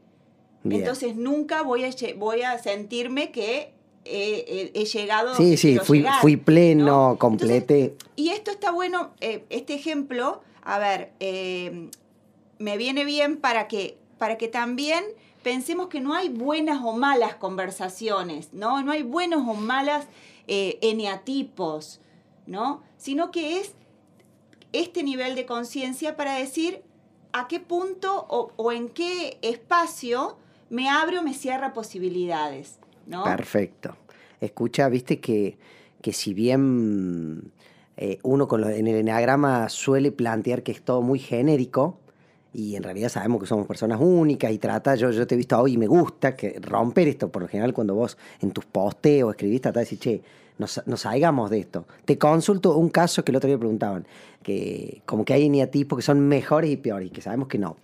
Bien. 0.64 0.82
Entonces 0.82 1.16
nunca 1.16 1.62
voy 1.62 1.84
a, 1.84 1.90
voy 2.18 2.42
a 2.42 2.58
sentirme 2.58 3.32
que 3.32 3.72
he, 4.06 4.72
he- 4.74 4.82
he 4.82 4.86
llegado 4.86 5.36
Sí, 5.36 5.58
sí, 5.58 5.78
fui, 5.80 6.00
llegar, 6.00 6.22
fui 6.22 6.38
pleno, 6.38 6.86
¿no? 7.12 7.18
completé. 7.20 7.96
Y 8.16 8.30
esto 8.30 8.52
está 8.52 8.72
bueno, 8.72 9.12
eh, 9.22 9.44
este 9.50 9.74
ejemplo, 9.76 10.42
a 10.64 10.80
ver, 10.80 11.12
eh, 11.20 11.90
me 12.58 12.78
viene 12.78 13.06
bien 13.06 13.38
para 13.38 13.68
que, 13.68 13.98
para 14.18 14.38
que 14.38 14.48
también 14.48 15.04
pensemos 15.44 15.88
que 15.88 16.00
no 16.02 16.16
hay 16.16 16.30
buenas 16.30 16.82
o 16.84 16.94
malas 16.94 17.36
conversaciones, 17.36 18.50
¿no? 18.54 18.82
No 18.82 18.92
hay 18.92 19.04
buenos 19.04 19.48
o 19.48 19.54
malas 19.54 20.08
eh, 20.48 20.80
eneatipos, 20.82 22.00
¿no? 22.48 22.82
Sino 22.98 23.30
que 23.32 23.60
es 23.60 23.74
este 24.74 25.04
nivel 25.04 25.36
de 25.36 25.46
conciencia 25.46 26.16
para 26.16 26.34
decir 26.38 26.82
a 27.36 27.50
qué 27.50 27.60
punto 27.60 28.26
o, 28.30 28.72
en 28.72 28.88
qué 28.88 29.38
espacio 29.42 30.38
me 30.70 30.90
abre 30.90 31.20
o 31.20 31.24
me 31.24 31.34
cierra 31.34 31.74
posibilidades. 31.74 32.80
Perfecto. 33.26 33.98
Escucha, 34.40 34.88
viste 34.88 35.20
que, 35.20 35.58
que 36.02 36.14
si 36.14 36.34
bien 36.34 37.52
eh, 37.98 38.20
uno 38.24 38.48
en 38.70 38.88
el 38.88 38.96
eneagrama 38.96 39.68
suele 39.68 40.14
plantear 40.14 40.64
que 40.64 40.72
es 40.72 40.82
todo 40.82 41.02
muy 41.02 41.20
genérico, 41.20 42.00
y 42.54 42.78
en 42.78 42.84
realidad 42.84 43.10
sabemos 43.10 43.42
que 43.42 43.48
somos 43.48 43.68
personas 43.68 44.00
únicas 44.00 44.50
y 44.54 44.58
trata, 44.58 44.96
yo, 44.96 45.28
te 45.28 45.36
he 45.36 45.38
visto 45.38 45.60
hoy 45.60 45.74
y 45.74 45.78
me 45.78 45.88
gusta 45.88 46.38
que 46.38 46.58
romper 46.62 47.10
esto, 47.10 47.30
por 47.30 47.42
lo 47.42 47.50
general 47.50 47.74
cuando 47.74 47.96
vos 47.96 48.18
en 48.40 48.52
tus 48.52 48.64
posteos 48.64 49.32
escribís, 49.32 49.60
tratás 49.60 49.90
de 49.90 49.96
decir, 49.96 50.00
che, 50.00 50.22
nos, 50.58 50.82
nos 50.86 51.02
salgamos 51.02 51.50
de 51.50 51.60
esto. 51.60 51.86
Te 52.06 52.18
consulto 52.18 52.76
un 52.78 52.90
caso 52.90 53.24
que 53.24 53.32
el 53.32 53.36
otro 53.38 53.48
día 53.48 53.58
preguntaban, 53.58 54.06
que 54.44 55.02
como 55.06 55.26
que 55.26 55.34
hay 55.34 55.46
eneatipos 55.46 55.98
que 55.98 56.04
son 56.04 56.20
mejores 56.28 56.70
y 56.72 56.78
peores, 56.78 57.08
y 57.08 57.12
que 57.12 57.22
sabemos 57.22 57.48
que 57.48 57.58
no. 57.58 57.78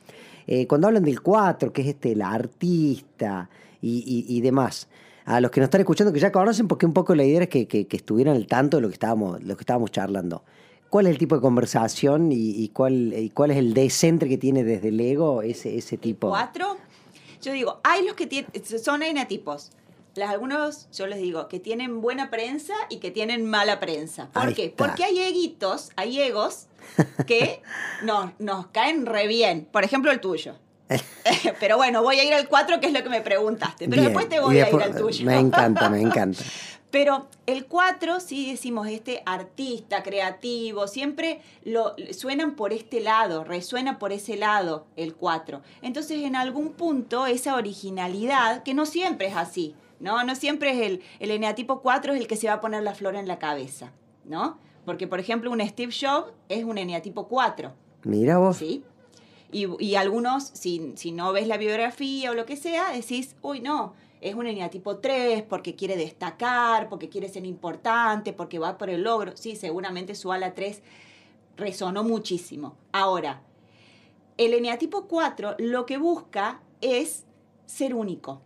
Eh, 0.47 0.67
cuando 0.67 0.87
hablan 0.87 1.03
del 1.03 1.21
4, 1.21 1.71
que 1.73 1.81
es 1.81 1.87
este, 1.89 2.11
el 2.13 2.21
artista 2.21 3.49
y, 3.81 4.25
y- 4.27 4.41
demás, 4.41 4.87
a 5.25 5.39
los 5.39 5.51
que 5.51 5.59
nos 5.61 5.67
están 5.67 5.81
escuchando, 5.81 6.11
que 6.13 6.19
ya 6.19 6.31
conocen, 6.31 6.67
porque 6.67 6.85
un 6.85 6.93
poco 6.93 7.13
la 7.15 7.23
idea 7.23 7.43
es 7.43 7.49
que, 7.49 7.67
que- 7.67 7.87
estuvieran 7.91 8.35
al 8.35 8.47
tanto 8.47 8.77
de 8.77 8.81
lo 8.81 8.87
que 8.89 8.93
estábamos, 8.95 9.41
lo 9.43 9.55
que 9.55 9.61
estábamos 9.61 9.91
charlando. 9.91 10.43
¿Cuál 10.89 11.05
es 11.07 11.11
el 11.11 11.17
tipo 11.17 11.35
de 11.35 11.41
conversación 11.41 12.31
y, 12.31 12.35
y 12.51 12.69
cuál 12.69 13.13
es 13.13 13.57
el 13.57 13.73
descentre 13.73 14.27
que 14.27 14.37
tiene 14.37 14.63
desde 14.63 14.89
el 14.89 14.99
ego 14.99 15.41
ese, 15.41 15.77
ese 15.77 15.97
tipo? 15.97 16.29
Cuatro. 16.29 16.75
Yo 17.41 17.53
digo, 17.53 17.79
hay 17.83 18.05
los 18.05 18.15
que 18.15 18.27
tienen, 18.27 18.51
son 18.83 19.01
enatipos. 19.01 19.71
Las, 20.15 20.29
algunos, 20.29 20.89
yo 20.91 21.07
les 21.07 21.19
digo, 21.19 21.47
que 21.47 21.59
tienen 21.59 22.01
buena 22.01 22.29
prensa 22.29 22.73
y 22.89 22.97
que 22.97 23.11
tienen 23.11 23.45
mala 23.45 23.79
prensa. 23.79 24.29
¿Por 24.31 24.47
Ahí 24.47 24.53
qué? 24.53 24.65
está. 24.65 24.85
Porque 24.85 25.03
hay 25.03 25.19
eguitos, 25.19 25.91
hay 25.95 26.21
egos 26.21 26.67
que 27.27 27.61
nos, 28.03 28.31
nos 28.39 28.67
caen 28.67 29.05
re 29.05 29.27
bien. 29.27 29.67
Por 29.71 29.83
ejemplo, 29.83 30.11
el 30.11 30.19
tuyo. 30.19 30.55
Pero 31.59 31.77
bueno, 31.77 32.03
voy 32.03 32.19
a 32.19 32.23
ir 32.23 32.33
al 32.33 32.47
4, 32.47 32.79
que 32.79 32.87
es 32.87 32.93
lo 32.93 33.03
que 33.03 33.09
me 33.09 33.21
preguntaste. 33.21 33.87
Pero 33.87 34.01
Bien, 34.01 34.05
después 34.05 34.29
te 34.29 34.39
voy 34.39 34.59
a 34.59 34.69
ir 34.69 34.81
al 34.81 34.95
tuyo. 34.95 35.25
Me 35.25 35.39
encanta, 35.39 35.89
me 35.89 36.01
encanta. 36.01 36.43
Pero 36.91 37.29
el 37.45 37.67
4, 37.67 38.19
sí 38.19 38.51
decimos, 38.51 38.87
este 38.89 39.23
artista, 39.25 40.03
creativo, 40.03 40.89
siempre 40.89 41.39
lo 41.63 41.95
suenan 42.11 42.55
por 42.55 42.73
este 42.73 42.99
lado, 42.99 43.45
resuena 43.45 43.97
por 43.97 44.11
ese 44.11 44.35
lado 44.35 44.85
el 44.97 45.15
4. 45.15 45.61
Entonces, 45.81 46.23
en 46.23 46.35
algún 46.35 46.73
punto, 46.73 47.27
esa 47.27 47.55
originalidad, 47.55 48.63
que 48.63 48.73
no 48.73 48.85
siempre 48.85 49.27
es 49.27 49.37
así, 49.37 49.73
¿no? 50.01 50.23
No 50.23 50.35
siempre 50.35 50.71
es 50.71 50.81
el, 50.81 51.01
el 51.19 51.31
eneatipo 51.31 51.81
4 51.81 52.13
es 52.13 52.19
el 52.19 52.27
que 52.27 52.35
se 52.35 52.47
va 52.47 52.53
a 52.53 52.61
poner 52.61 52.83
la 52.83 52.93
flor 52.93 53.15
en 53.15 53.27
la 53.27 53.39
cabeza, 53.39 53.93
¿no? 54.25 54.57
Porque, 54.85 55.07
por 55.07 55.19
ejemplo, 55.19 55.51
un 55.51 55.61
Steve 55.61 55.93
Jobs 55.97 56.33
es 56.49 56.63
un 56.63 56.77
eneatipo 56.77 57.27
4. 57.27 57.71
Mira 58.03 58.39
vos. 58.39 58.57
¿sí? 58.57 58.83
Y, 59.51 59.67
y 59.83 59.95
algunos, 59.95 60.43
si, 60.43 60.93
si 60.95 61.11
no 61.11 61.31
ves 61.33 61.47
la 61.47 61.57
biografía 61.57 62.31
o 62.31 62.33
lo 62.33 62.45
que 62.45 62.57
sea, 62.57 62.91
decís, 62.91 63.35
uy, 63.41 63.61
no, 63.61 63.93
es 64.21 64.33
un 64.33 64.47
eneatipo 64.47 64.97
3 64.97 65.43
porque 65.43 65.75
quiere 65.75 65.95
destacar, 65.97 66.89
porque 66.89 67.09
quiere 67.09 67.29
ser 67.29 67.45
importante, 67.45 68.33
porque 68.33 68.59
va 68.59 68.77
por 68.77 68.89
el 68.89 69.03
logro. 69.03 69.37
Sí, 69.37 69.55
seguramente 69.55 70.15
su 70.15 70.31
ala 70.31 70.55
3 70.55 70.81
resonó 71.57 72.03
muchísimo. 72.03 72.75
Ahora, 72.91 73.43
el 74.37 74.53
eneatipo 74.53 75.07
4 75.07 75.55
lo 75.59 75.85
que 75.85 75.97
busca 75.97 76.61
es 76.81 77.25
ser 77.65 77.93
único. 77.93 78.41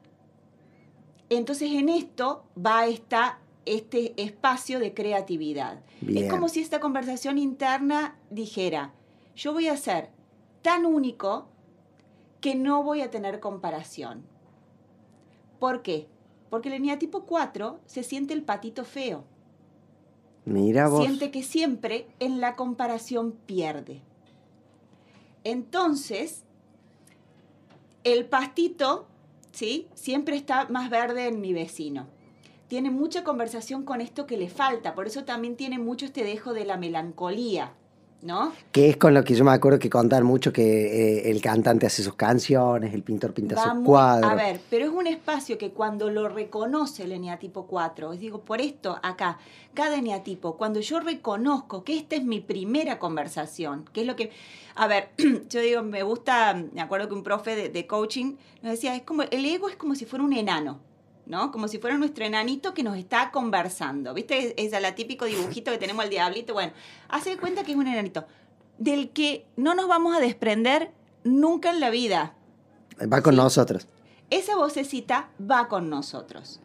Entonces 1.30 1.72
en 1.72 1.90
esto 1.90 2.46
va 2.58 2.86
esta, 2.86 3.40
este 3.66 4.14
espacio 4.22 4.80
de 4.80 4.94
creatividad. 4.94 5.82
Bien. 6.02 6.26
Es 6.26 6.32
como 6.32 6.50
si 6.50 6.62
esta 6.62 6.80
conversación 6.80 7.38
interna 7.38 8.18
dijera, 8.30 8.94
yo 9.36 9.54
voy 9.54 9.68
a 9.68 9.78
ser 9.78 10.10
tan 10.62 10.86
único 10.86 11.48
que 12.42 12.56
no 12.56 12.84
voy 12.84 13.02
a 13.02 13.10
tener 13.10 13.40
comparación. 13.40 14.24
¿Por 15.60 15.82
qué? 15.82 16.08
Porque 16.50 16.70
el 16.70 16.76
eneatipo 16.76 17.26
4 17.26 17.80
se 17.86 18.04
siente 18.04 18.34
el 18.34 18.44
patito 18.44 18.86
feo. 18.86 19.24
Mira 20.46 20.88
vos. 20.88 21.04
Siente 21.04 21.32
que 21.32 21.42
siempre 21.42 22.08
en 22.20 22.40
la 22.40 22.56
comparación 22.56 23.32
pierde. 23.32 24.02
Entonces, 25.44 26.44
el 28.04 28.26
pastito, 28.26 29.08
¿sí? 29.56 29.88
Siempre 29.94 30.36
está 30.36 30.68
más 30.70 30.90
verde 30.90 31.28
en 31.28 31.40
mi 31.40 31.54
vecino. 31.54 32.08
Tiene 32.68 32.92
mucha 32.92 33.24
conversación 33.24 33.86
con 33.86 34.02
esto 34.02 34.26
que 34.26 34.38
le 34.38 34.50
falta, 34.50 34.96
por 34.96 35.08
eso 35.08 35.24
también 35.24 35.56
tiene 35.56 35.80
mucho 35.80 36.06
este 36.06 36.26
dejo 36.26 36.54
de 36.54 36.66
la 36.66 36.76
melancolía, 36.76 37.72
¿no? 38.22 38.54
Que 38.72 38.90
es 38.90 38.98
con 38.98 39.14
lo 39.14 39.24
que 39.24 39.36
yo 39.36 39.46
me 39.46 39.52
acuerdo 39.52 39.80
que 39.80 39.90
contar 39.90 40.24
mucho 40.24 40.52
que 40.52 40.64
eh, 40.64 41.32
el 41.32 41.42
cantante 41.42 41.86
hace 41.86 42.04
sus 42.04 42.16
canciones, 42.16 42.94
el 42.94 43.04
pintor 43.04 43.34
pinta 43.34 43.56
sus 43.56 43.84
cuadros. 43.84 44.32
A 44.32 44.36
ver, 44.36 44.60
pero 44.70 44.86
es 44.86 44.92
un 44.92 45.08
espacio 45.08 45.58
que 45.58 45.72
cuando 45.72 46.10
lo 46.10 46.28
reconoce 46.28 47.04
el 47.04 47.12
eneatipo 47.12 47.68
4, 47.68 48.10
os 48.10 48.20
digo, 48.20 48.42
por 48.42 48.62
esto 48.62 48.98
acá, 49.04 49.38
cada 49.74 49.98
eneatipo, 49.98 50.58
cuando 50.58 50.80
yo 50.80 51.00
reconozco 51.00 51.84
que 51.84 51.98
esta 51.98 52.16
es 52.16 52.24
mi 52.24 52.40
primera 52.40 53.00
conversación, 53.00 53.86
que 53.94 54.02
es 54.02 54.08
lo 54.08 54.16
que, 54.16 54.32
a 54.76 54.88
ver, 54.88 55.10
yo 55.50 55.62
digo, 55.62 55.84
me 55.84 56.04
gusta, 56.04 56.54
me 56.74 56.82
acuerdo 56.82 57.08
que 57.08 57.14
un 57.14 57.24
profe 57.24 57.56
de, 57.56 57.70
de 57.70 57.88
coaching 57.88 58.36
nos 58.62 58.72
decía, 58.72 58.96
es 58.96 59.04
como, 59.04 59.24
el 59.24 59.46
ego 59.46 59.70
es 59.70 59.76
como 59.76 59.96
si 59.96 60.06
fuera 60.06 60.26
un 60.26 60.34
enano. 60.34 60.80
¿No? 61.26 61.52
Como 61.52 61.68
si 61.68 61.78
fuera 61.80 61.98
nuestro 61.98 62.26
enanito 62.26 62.74
que 62.74 62.84
nos 62.84 62.98
está 62.98 63.32
conversando. 63.32 64.14
¿Viste? 64.14 64.54
Es 64.64 64.72
la 64.80 64.96
típico 64.96 65.26
dibujito 65.26 65.72
que 65.72 65.78
tenemos 65.78 66.04
el 66.06 66.10
diablito. 66.12 66.54
Bueno, 66.54 66.74
hace 67.10 67.32
de 67.32 67.38
cuenta 67.38 67.64
que 67.64 67.72
es 67.72 67.78
un 67.78 67.88
enanito. 67.88 68.26
Del 68.78 69.10
que 69.12 69.46
no 69.56 69.74
nos 69.76 69.88
vamos 69.88 70.16
a 70.16 70.20
desprender 70.20 70.92
nunca 71.24 71.70
en 71.72 71.80
la 71.80 71.90
vida. 71.90 72.34
Va 73.12 73.22
con 73.22 73.34
Sí. 73.34 73.38
nosotros. 73.42 73.88
Esa 74.30 74.56
vocecita 74.56 75.30
va 75.40 75.68
con 75.68 75.90
nosotros. 75.90 76.60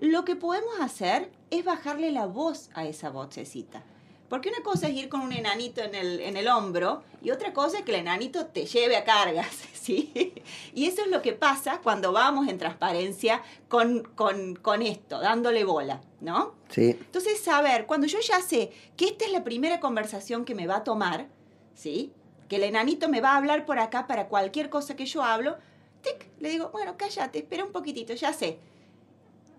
Lo 0.00 0.24
que 0.24 0.36
podemos 0.36 0.80
hacer 0.80 1.30
es 1.50 1.64
bajarle 1.64 2.10
la 2.12 2.26
voz 2.26 2.70
a 2.74 2.84
esa 2.84 3.10
vocecita. 3.10 3.82
Porque 4.28 4.48
una 4.48 4.62
cosa 4.62 4.88
es 4.88 4.94
ir 4.94 5.08
con 5.08 5.20
un 5.20 5.32
enanito 5.32 5.82
en 5.82 5.94
el, 5.94 6.20
en 6.20 6.36
el 6.36 6.48
hombro 6.48 7.02
y 7.22 7.30
otra 7.30 7.52
cosa 7.52 7.78
es 7.78 7.84
que 7.84 7.92
el 7.92 8.00
enanito 8.00 8.46
te 8.46 8.66
lleve 8.66 8.96
a 8.96 9.04
cargas, 9.04 9.48
¿sí? 9.74 10.32
Y 10.74 10.86
eso 10.86 11.02
es 11.02 11.08
lo 11.08 11.20
que 11.22 11.32
pasa 11.32 11.80
cuando 11.82 12.12
vamos 12.12 12.48
en 12.48 12.58
transparencia 12.58 13.42
con, 13.68 14.02
con, 14.02 14.56
con 14.56 14.82
esto, 14.82 15.20
dándole 15.20 15.64
bola, 15.64 16.00
¿no? 16.20 16.54
Sí. 16.70 16.90
Entonces, 16.90 17.40
saber, 17.40 17.86
cuando 17.86 18.06
yo 18.06 18.18
ya 18.20 18.40
sé 18.40 18.72
que 18.96 19.06
esta 19.06 19.26
es 19.26 19.32
la 19.32 19.44
primera 19.44 19.78
conversación 19.78 20.44
que 20.44 20.54
me 20.54 20.66
va 20.66 20.76
a 20.76 20.84
tomar, 20.84 21.28
¿sí? 21.74 22.12
Que 22.48 22.56
el 22.56 22.64
enanito 22.64 23.08
me 23.08 23.20
va 23.20 23.32
a 23.32 23.36
hablar 23.36 23.66
por 23.66 23.78
acá 23.78 24.06
para 24.06 24.28
cualquier 24.28 24.70
cosa 24.70 24.96
que 24.96 25.06
yo 25.06 25.22
hablo, 25.22 25.56
tic, 26.02 26.30
le 26.40 26.48
digo, 26.48 26.70
bueno, 26.70 26.96
cállate, 26.96 27.40
espera 27.40 27.64
un 27.64 27.72
poquitito, 27.72 28.14
ya 28.14 28.32
sé. 28.32 28.58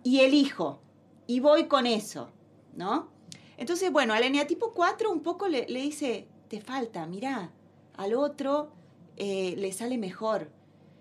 Y 0.04 0.22
elijo, 0.22 0.80
y 1.28 1.40
voy 1.40 1.66
con 1.66 1.86
eso, 1.86 2.30
¿no? 2.76 3.15
Entonces, 3.58 3.92
bueno, 3.92 4.14
al 4.14 4.24
eneatipo 4.24 4.74
4 4.74 5.12
un 5.12 5.22
poco 5.22 5.48
le, 5.48 5.66
le 5.68 5.82
dice, 5.82 6.28
te 6.48 6.62
falta, 6.62 7.06
mirá, 7.06 7.52
al 7.96 8.14
otro 8.14 8.72
eh, 9.18 9.56
le 9.58 9.72
sale 9.72 9.98
mejor. 9.98 10.50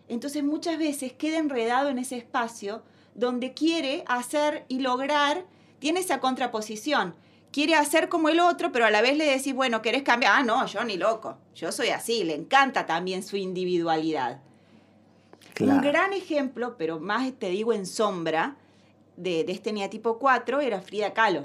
Entonces 0.08 0.44
muchas 0.44 0.78
veces 0.78 1.12
queda 1.12 1.38
enredado 1.38 1.88
en 1.88 1.99
ese 1.99 2.16
espacio 2.16 2.82
donde 3.14 3.54
quiere 3.54 4.04
hacer 4.06 4.64
y 4.68 4.80
lograr, 4.80 5.44
tiene 5.78 6.00
esa 6.00 6.20
contraposición. 6.20 7.14
Quiere 7.52 7.75
hacer 7.76 8.08
como 8.08 8.28
el 8.28 8.40
otro, 8.40 8.73
pero 8.73 8.84
a 8.84 8.90
la 8.90 9.00
vez 9.00 9.16
le 9.16 9.26
decís, 9.26 9.54
bueno, 9.54 9.80
¿querés 9.80 10.02
cambiar? 10.02 10.32
Ah, 10.37 10.42
no, 10.42 10.66
yo 10.66 10.82
ni 10.84 10.96
loco. 10.96 11.38
Yo 11.54 11.70
soy 11.70 11.88
así, 11.88 12.25
le 12.25 12.34
encanta 12.34 12.87
también 12.87 13.23
su 13.23 13.37
individualidad. 13.37 14.40
Claro. 15.54 15.75
Un 15.75 15.80
gran 15.82 16.12
ejemplo, 16.12 16.76
pero 16.76 16.99
más 16.99 17.32
te 17.38 17.49
digo 17.50 17.73
en 17.73 17.87
sombra, 17.87 18.56
de, 19.16 19.44
de 19.44 19.52
este 19.52 19.73
neatipo 19.73 20.18
4 20.18 20.61
era 20.61 20.80
Frida 20.80 21.14
Kahlo. 21.14 21.44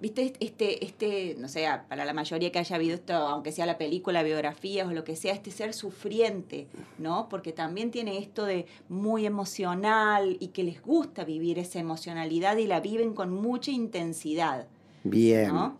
¿Viste? 0.00 0.34
Este, 0.40 0.84
este, 0.84 1.36
no 1.38 1.48
sé, 1.48 1.66
para 1.88 2.04
la 2.04 2.12
mayoría 2.12 2.52
que 2.52 2.58
haya 2.58 2.76
habido 2.76 2.94
esto, 2.94 3.14
aunque 3.14 3.50
sea 3.50 3.64
la 3.64 3.78
película, 3.78 4.22
biografías 4.22 4.86
o 4.86 4.92
lo 4.92 5.04
que 5.04 5.16
sea, 5.16 5.32
este 5.32 5.50
ser 5.50 5.72
sufriente, 5.72 6.66
¿no? 6.98 7.28
Porque 7.30 7.52
también 7.52 7.90
tiene 7.90 8.18
esto 8.18 8.44
de 8.44 8.66
muy 8.90 9.24
emocional 9.24 10.36
y 10.38 10.48
que 10.48 10.64
les 10.64 10.82
gusta 10.82 11.24
vivir 11.24 11.58
esa 11.58 11.78
emocionalidad 11.78 12.58
y 12.58 12.66
la 12.66 12.80
viven 12.80 13.14
con 13.14 13.30
mucha 13.32 13.70
intensidad, 13.70 14.66
Bien. 15.02 15.48
¿no? 15.48 15.78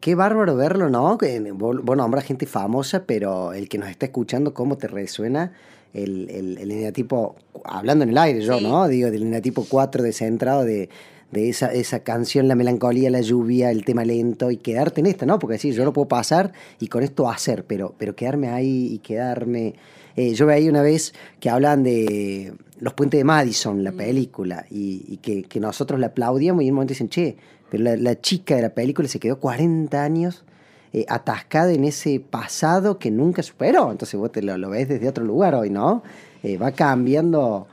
Qué 0.00 0.14
bárbaro 0.14 0.54
verlo, 0.54 0.90
¿no? 0.90 1.16
Vos, 1.54 1.82
vos 1.82 1.96
nombrás 1.96 2.24
gente 2.24 2.44
famosa, 2.44 3.04
pero 3.06 3.54
el 3.54 3.70
que 3.70 3.78
nos 3.78 3.88
está 3.88 4.04
escuchando, 4.04 4.52
¿cómo 4.52 4.76
te 4.76 4.86
resuena 4.86 5.52
el, 5.94 6.28
el, 6.28 6.58
el 6.58 6.70
eneatipo, 6.70 7.36
hablando 7.64 8.02
en 8.04 8.10
el 8.10 8.18
aire 8.18 8.40
yo, 8.42 8.58
Sí. 8.58 8.64
¿no? 8.64 8.86
Digo, 8.86 9.10
del 9.10 9.22
eneatipo 9.22 9.64
4 9.66 10.02
descentrado 10.02 10.64
de, 10.64 10.90
de 11.34 11.50
esa, 11.50 11.72
esa 11.72 11.98
canción, 11.98 12.48
la 12.48 12.54
melancolía, 12.54 13.10
la 13.10 13.20
lluvia, 13.20 13.70
el 13.70 13.84
tema 13.84 14.04
lento 14.04 14.50
y 14.50 14.56
quedarte 14.56 15.00
en 15.00 15.06
esta, 15.06 15.26
¿no? 15.26 15.38
Porque 15.38 15.58
sí, 15.58 15.72
yo 15.72 15.84
lo 15.84 15.92
puedo 15.92 16.08
pasar 16.08 16.52
y 16.80 16.86
con 16.86 17.02
esto 17.02 17.28
hacer, 17.28 17.64
pero, 17.66 17.94
pero 17.98 18.16
quedarme 18.16 18.48
ahí 18.48 18.94
y 18.94 18.98
quedarme... 19.00 19.74
Eh, 20.16 20.32
yo 20.34 20.46
veía 20.46 20.70
una 20.70 20.82
vez 20.82 21.12
que 21.40 21.50
hablan 21.50 21.82
de 21.82 22.54
Los 22.78 22.94
Puentes 22.94 23.18
de 23.18 23.24
Madison, 23.24 23.82
la 23.82 23.90
película, 23.90 24.64
y, 24.70 25.04
y 25.08 25.16
que, 25.16 25.42
que 25.42 25.58
nosotros 25.58 25.98
la 25.98 26.06
aplaudíamos 26.06 26.62
y 26.62 26.68
en 26.68 26.72
un 26.72 26.76
momento 26.76 26.92
dicen, 26.92 27.08
che, 27.08 27.36
pero 27.68 27.82
la, 27.82 27.96
la 27.96 28.20
chica 28.20 28.54
de 28.54 28.62
la 28.62 28.70
película 28.70 29.08
se 29.08 29.18
quedó 29.18 29.40
40 29.40 30.02
años 30.02 30.44
eh, 30.92 31.04
atascada 31.08 31.72
en 31.72 31.82
ese 31.82 32.20
pasado 32.20 33.00
que 33.00 33.10
nunca 33.10 33.42
superó. 33.42 33.90
Entonces 33.90 34.18
vos 34.18 34.30
te 34.30 34.42
lo, 34.42 34.56
lo 34.56 34.70
ves 34.70 34.88
desde 34.88 35.08
otro 35.08 35.24
lugar 35.24 35.56
hoy, 35.56 35.68
¿no? 35.68 36.04
Eh, 36.44 36.56
va 36.56 36.70
cambiando. 36.70 37.66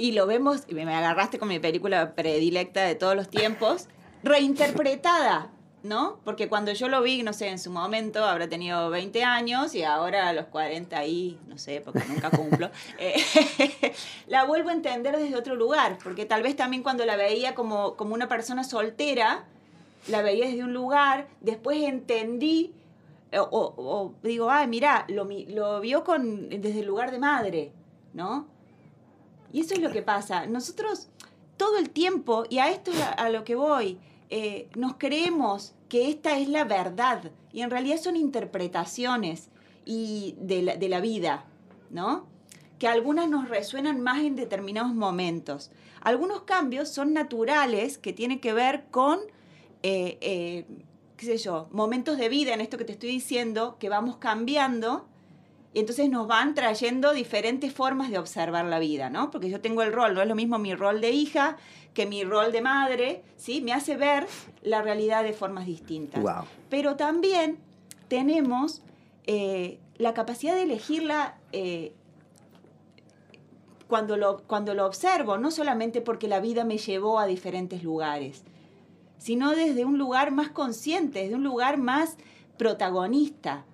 Y 0.00 0.12
lo 0.12 0.26
vemos, 0.26 0.62
y 0.66 0.72
me 0.74 0.82
agarraste 0.94 1.38
con 1.38 1.48
mi 1.48 1.58
película 1.58 2.14
predilecta 2.14 2.82
de 2.84 2.94
todos 2.94 3.14
los 3.14 3.28
tiempos, 3.28 3.86
reinterpretada, 4.22 5.50
¿no? 5.82 6.18
Porque 6.24 6.48
cuando 6.48 6.72
yo 6.72 6.88
lo 6.88 7.02
vi, 7.02 7.22
no 7.22 7.32
sé, 7.34 7.48
en 7.48 7.58
su 7.58 7.70
momento 7.70 8.24
habrá 8.24 8.48
tenido 8.48 8.88
20 8.88 9.22
años 9.24 9.74
y 9.74 9.82
ahora 9.82 10.28
a 10.28 10.32
los 10.32 10.46
40 10.46 10.98
ahí, 10.98 11.38
no 11.48 11.58
sé, 11.58 11.82
porque 11.84 12.02
nunca 12.08 12.30
cumplo, 12.30 12.70
eh, 12.98 13.14
la 14.26 14.44
vuelvo 14.44 14.70
a 14.70 14.72
entender 14.72 15.16
desde 15.18 15.36
otro 15.36 15.54
lugar, 15.54 15.98
porque 16.02 16.24
tal 16.24 16.42
vez 16.42 16.56
también 16.56 16.82
cuando 16.82 17.04
la 17.04 17.16
veía 17.16 17.54
como, 17.54 17.94
como 17.96 18.14
una 18.14 18.28
persona 18.28 18.64
soltera, 18.64 19.44
la 20.08 20.22
veía 20.22 20.46
desde 20.46 20.64
un 20.64 20.72
lugar, 20.72 21.28
después 21.42 21.82
entendí, 21.82 22.72
o, 23.32 23.42
o- 23.42 23.74
o 23.76 24.14
digo, 24.22 24.50
ay, 24.50 24.66
mira, 24.66 25.04
lo, 25.08 25.28
lo 25.48 25.80
vio 25.80 26.04
con, 26.04 26.48
desde 26.48 26.80
el 26.80 26.86
lugar 26.86 27.10
de 27.10 27.18
madre, 27.18 27.72
¿no? 28.14 28.46
Y 29.52 29.60
eso 29.60 29.74
es 29.74 29.80
lo 29.80 29.90
que 29.90 30.02
pasa. 30.02 30.46
Nosotros 30.46 31.08
todo 31.56 31.78
el 31.78 31.90
tiempo, 31.90 32.44
y 32.48 32.58
a 32.58 32.70
esto 32.70 32.90
es 32.90 33.00
a, 33.00 33.10
a 33.10 33.30
lo 33.30 33.44
que 33.44 33.54
voy, 33.54 33.98
eh, 34.30 34.68
nos 34.76 34.94
creemos 34.96 35.74
que 35.88 36.08
esta 36.08 36.38
es 36.38 36.48
la 36.48 36.62
verdad 36.62 37.32
y 37.52 37.62
en 37.62 37.70
realidad 37.70 37.98
son 37.98 38.14
interpretaciones 38.14 39.48
y 39.84 40.36
de, 40.38 40.62
la, 40.62 40.76
de 40.76 40.88
la 40.88 41.00
vida, 41.00 41.44
¿no? 41.90 42.26
Que 42.78 42.86
algunas 42.86 43.28
nos 43.28 43.48
resuenan 43.48 44.00
más 44.00 44.20
en 44.20 44.36
determinados 44.36 44.94
momentos. 44.94 45.72
Algunos 46.00 46.42
cambios 46.42 46.88
son 46.88 47.12
naturales 47.12 47.98
que 47.98 48.12
tienen 48.12 48.38
que 48.38 48.52
ver 48.52 48.84
con, 48.92 49.18
eh, 49.82 50.16
eh, 50.20 50.64
qué 51.16 51.26
sé 51.26 51.36
yo, 51.36 51.68
momentos 51.72 52.16
de 52.16 52.28
vida 52.28 52.54
en 52.54 52.60
esto 52.60 52.78
que 52.78 52.84
te 52.84 52.92
estoy 52.92 53.10
diciendo, 53.10 53.78
que 53.80 53.88
vamos 53.88 54.16
cambiando 54.18 55.08
y 55.72 55.80
entonces 55.80 56.10
nos 56.10 56.26
van 56.26 56.54
trayendo 56.54 57.12
diferentes 57.12 57.72
formas 57.72 58.10
de 58.10 58.18
observar 58.18 58.64
la 58.64 58.78
vida, 58.78 59.08
¿no? 59.08 59.30
Porque 59.30 59.48
yo 59.48 59.60
tengo 59.60 59.82
el 59.82 59.92
rol, 59.92 60.14
no 60.14 60.22
es 60.22 60.28
lo 60.28 60.34
mismo 60.34 60.58
mi 60.58 60.74
rol 60.74 61.00
de 61.00 61.10
hija 61.10 61.56
que 61.94 62.06
mi 62.06 62.24
rol 62.24 62.50
de 62.52 62.60
madre, 62.60 63.22
¿sí? 63.36 63.60
Me 63.60 63.72
hace 63.72 63.96
ver 63.96 64.26
la 64.62 64.82
realidad 64.82 65.22
de 65.22 65.32
formas 65.32 65.66
distintas. 65.66 66.22
Wow. 66.22 66.44
Pero 66.68 66.96
también 66.96 67.58
tenemos 68.08 68.82
eh, 69.26 69.78
la 69.96 70.14
capacidad 70.14 70.54
de 70.54 70.62
elegirla 70.62 71.36
eh, 71.52 71.94
cuando, 73.86 74.16
lo, 74.16 74.42
cuando 74.44 74.74
lo 74.74 74.86
observo, 74.86 75.38
no 75.38 75.50
solamente 75.50 76.00
porque 76.00 76.26
la 76.26 76.40
vida 76.40 76.64
me 76.64 76.78
llevó 76.78 77.18
a 77.18 77.26
diferentes 77.26 77.82
lugares, 77.82 78.42
sino 79.18 79.50
desde 79.50 79.84
un 79.84 79.98
lugar 79.98 80.32
más 80.32 80.50
consciente, 80.50 81.22
desde 81.22 81.34
un 81.34 81.44
lugar 81.44 81.76
más 81.76 82.16
protagonista. 82.56 83.64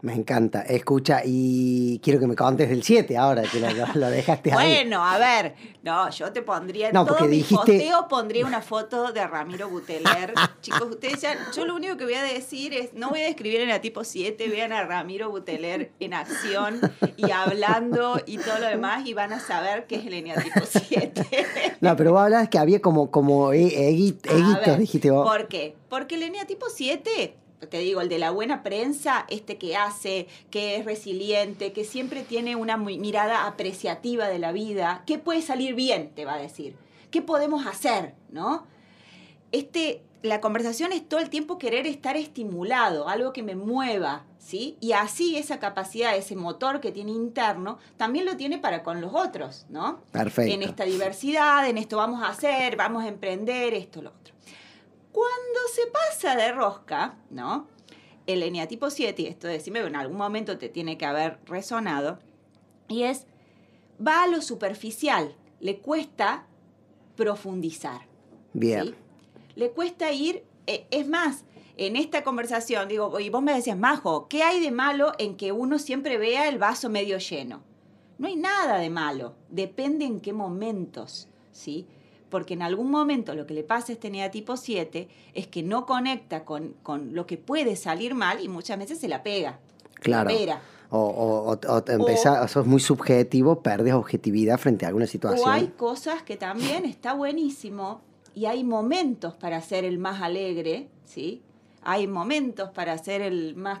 Me 0.00 0.14
encanta. 0.14 0.62
Escucha, 0.62 1.22
y 1.24 1.98
quiero 2.04 2.20
que 2.20 2.28
me 2.28 2.36
contes 2.36 2.68
del 2.68 2.84
7 2.84 3.16
ahora, 3.16 3.42
que 3.42 3.58
lo, 3.58 3.68
lo- 3.94 4.10
dejaste 4.10 4.52
ahí. 4.52 4.74
Bueno, 4.82 5.04
a 5.04 5.18
ver, 5.18 5.56
no, 5.82 6.08
yo 6.10 6.32
te 6.32 6.40
pondría 6.42 6.88
en 6.88 6.94
No, 6.94 7.04
todo 7.04 7.22
mi 7.22 7.38
dijiste- 7.38 7.56
posteo 7.56 8.06
pondría 8.08 8.46
una 8.46 8.62
foto 8.62 9.10
de 9.12 9.26
Ramiro 9.26 9.68
Buteler. 9.68 10.34
Chicos, 10.60 10.82
ustedes 10.88 11.20
ya, 11.20 11.36
yo 11.52 11.66
lo 11.66 11.74
único 11.74 11.96
que 11.96 12.04
voy 12.04 12.14
a 12.14 12.22
decir 12.22 12.74
es, 12.74 12.94
no 12.94 13.10
voy 13.10 13.22
a 13.22 13.24
describir 13.24 13.60
en 13.60 13.70
la 13.70 13.80
tipo 13.80 14.04
7, 14.04 14.48
vean 14.48 14.72
a 14.72 14.84
Ramiro 14.84 15.30
Buteler 15.30 15.90
en 15.98 16.14
acción 16.14 16.80
y 17.16 17.32
hablando 17.32 18.20
y 18.24 18.38
todo 18.38 18.60
lo 18.60 18.66
demás 18.66 19.04
y 19.04 19.14
van 19.14 19.32
a 19.32 19.40
saber 19.40 19.86
qué 19.88 19.96
es 19.96 20.06
el 20.06 20.14
eneatipo 20.14 20.60
7. 20.64 21.26
No, 21.80 21.96
pero 21.96 22.12
vos 22.12 22.22
hablabas 22.22 22.48
que 22.48 22.58
había 22.58 22.80
como, 22.80 23.10
como 23.10 23.52
e- 23.52 23.90
egui- 23.92 24.18
A 24.28 24.32
eguitos, 24.32 24.78
dijiste 24.78 25.10
vos. 25.12 25.24
¿Por 25.28 25.46
qué? 25.48 25.74
Porque 25.88 26.16
el 26.16 26.22
eneatipo 26.24 26.66
7, 26.68 27.34
te 27.66 27.78
digo, 27.78 28.00
el 28.00 28.08
de 28.08 28.18
la 28.18 28.30
buena 28.30 28.62
prensa, 28.62 29.26
este 29.28 29.58
que 29.58 29.76
hace, 29.76 30.28
que 30.50 30.76
es 30.76 30.84
resiliente, 30.84 31.72
que 31.72 31.84
siempre 31.84 32.22
tiene 32.22 32.54
una 32.56 32.76
mi- 32.76 32.98
mirada 32.98 33.46
apreciativa 33.46 34.28
de 34.28 34.38
la 34.38 34.52
vida, 34.52 35.02
¿qué 35.06 35.18
puede 35.18 35.42
salir 35.42 35.74
bien? 35.74 36.10
Te 36.14 36.24
va 36.24 36.34
a 36.34 36.38
decir. 36.38 36.76
¿Qué 37.10 37.22
podemos 37.22 37.66
hacer? 37.66 38.14
¿No? 38.30 38.66
Este, 39.50 40.02
la 40.22 40.40
conversación 40.40 40.92
es 40.92 41.08
todo 41.08 41.20
el 41.20 41.30
tiempo 41.30 41.58
querer 41.58 41.86
estar 41.86 42.16
estimulado, 42.16 43.08
algo 43.08 43.32
que 43.32 43.42
me 43.42 43.54
mueva, 43.56 44.24
¿sí? 44.38 44.76
Y 44.80 44.92
así 44.92 45.36
esa 45.36 45.58
capacidad, 45.58 46.14
ese 46.16 46.36
motor 46.36 46.80
que 46.80 46.92
tiene 46.92 47.12
interno, 47.12 47.78
también 47.96 48.24
lo 48.26 48.36
tiene 48.36 48.58
para 48.58 48.82
con 48.82 49.00
los 49.00 49.14
otros, 49.14 49.64
¿no? 49.70 50.00
Perfecto. 50.12 50.52
en 50.52 50.62
esta 50.62 50.84
diversidad, 50.84 51.66
en 51.68 51.78
esto 51.78 51.96
vamos 51.96 52.22
a 52.22 52.28
hacer, 52.28 52.76
vamos 52.76 53.04
a 53.04 53.08
emprender, 53.08 53.72
esto, 53.74 54.02
lo 54.02 54.10
otro. 54.10 54.34
Se 55.78 55.86
pasa 55.92 56.34
de 56.34 56.50
rosca, 56.50 57.14
¿no? 57.30 57.68
El 58.26 58.42
eneatipo 58.42 58.90
7, 58.90 59.22
y 59.22 59.26
esto 59.26 59.46
decime, 59.46 59.78
en 59.78 59.94
algún 59.94 60.16
momento 60.16 60.58
te 60.58 60.68
tiene 60.68 60.98
que 60.98 61.06
haber 61.06 61.38
resonado, 61.46 62.18
y 62.88 63.04
es, 63.04 63.26
va 64.04 64.24
a 64.24 64.26
lo 64.26 64.42
superficial, 64.42 65.36
le 65.60 65.78
cuesta 65.78 66.46
profundizar. 67.14 68.00
Bien. 68.54 68.86
¿sí? 68.86 68.94
Le 69.54 69.70
cuesta 69.70 70.10
ir, 70.10 70.42
eh, 70.66 70.88
es 70.90 71.06
más, 71.06 71.44
en 71.76 71.94
esta 71.94 72.24
conversación, 72.24 72.88
digo, 72.88 73.20
y 73.20 73.30
vos 73.30 73.44
me 73.44 73.54
decías, 73.54 73.78
Majo, 73.78 74.26
¿qué 74.26 74.42
hay 74.42 74.60
de 74.60 74.72
malo 74.72 75.12
en 75.20 75.36
que 75.36 75.52
uno 75.52 75.78
siempre 75.78 76.18
vea 76.18 76.48
el 76.48 76.58
vaso 76.58 76.90
medio 76.90 77.18
lleno? 77.18 77.62
No 78.18 78.26
hay 78.26 78.34
nada 78.34 78.78
de 78.78 78.90
malo, 78.90 79.36
depende 79.48 80.06
en 80.06 80.18
qué 80.18 80.32
momentos, 80.32 81.28
¿sí? 81.52 81.86
Porque 82.30 82.54
en 82.54 82.62
algún 82.62 82.90
momento 82.90 83.34
lo 83.34 83.46
que 83.46 83.54
le 83.54 83.64
pasa 83.64 83.92
a 83.92 83.94
este 83.94 84.10
negativo 84.10 84.56
7 84.56 85.08
es 85.34 85.46
que 85.46 85.62
no 85.62 85.86
conecta 85.86 86.44
con, 86.44 86.74
con 86.82 87.14
lo 87.14 87.26
que 87.26 87.38
puede 87.38 87.74
salir 87.76 88.14
mal 88.14 88.40
y 88.42 88.48
muchas 88.48 88.78
veces 88.78 88.98
se 88.98 89.08
la 89.08 89.22
pega. 89.22 89.58
Claro. 89.94 90.28
La. 90.30 90.60
O, 90.90 91.00
o, 91.00 91.52
o, 91.52 91.52
o 91.52 91.84
empezás- 91.86 92.50
sos 92.50 92.66
muy 92.66 92.80
subjetivo, 92.80 93.62
perdes 93.62 93.92
objetividad 93.94 94.58
frente 94.58 94.84
a 94.86 94.88
alguna 94.88 95.06
situación. 95.06 95.48
O 95.48 95.52
hay 95.52 95.68
cosas 95.68 96.22
que 96.22 96.36
también 96.36 96.84
está 96.84 97.12
buenísimo 97.12 98.00
y 98.34 98.46
hay 98.46 98.64
momentos 98.64 99.34
para 99.34 99.60
ser 99.60 99.84
el 99.84 99.98
más 99.98 100.22
alegre, 100.22 100.88
¿sí? 101.04 101.42
Hay 101.82 102.06
momentos 102.06 102.70
para 102.70 102.96
ser 102.98 103.22
el 103.22 103.54
más... 103.54 103.80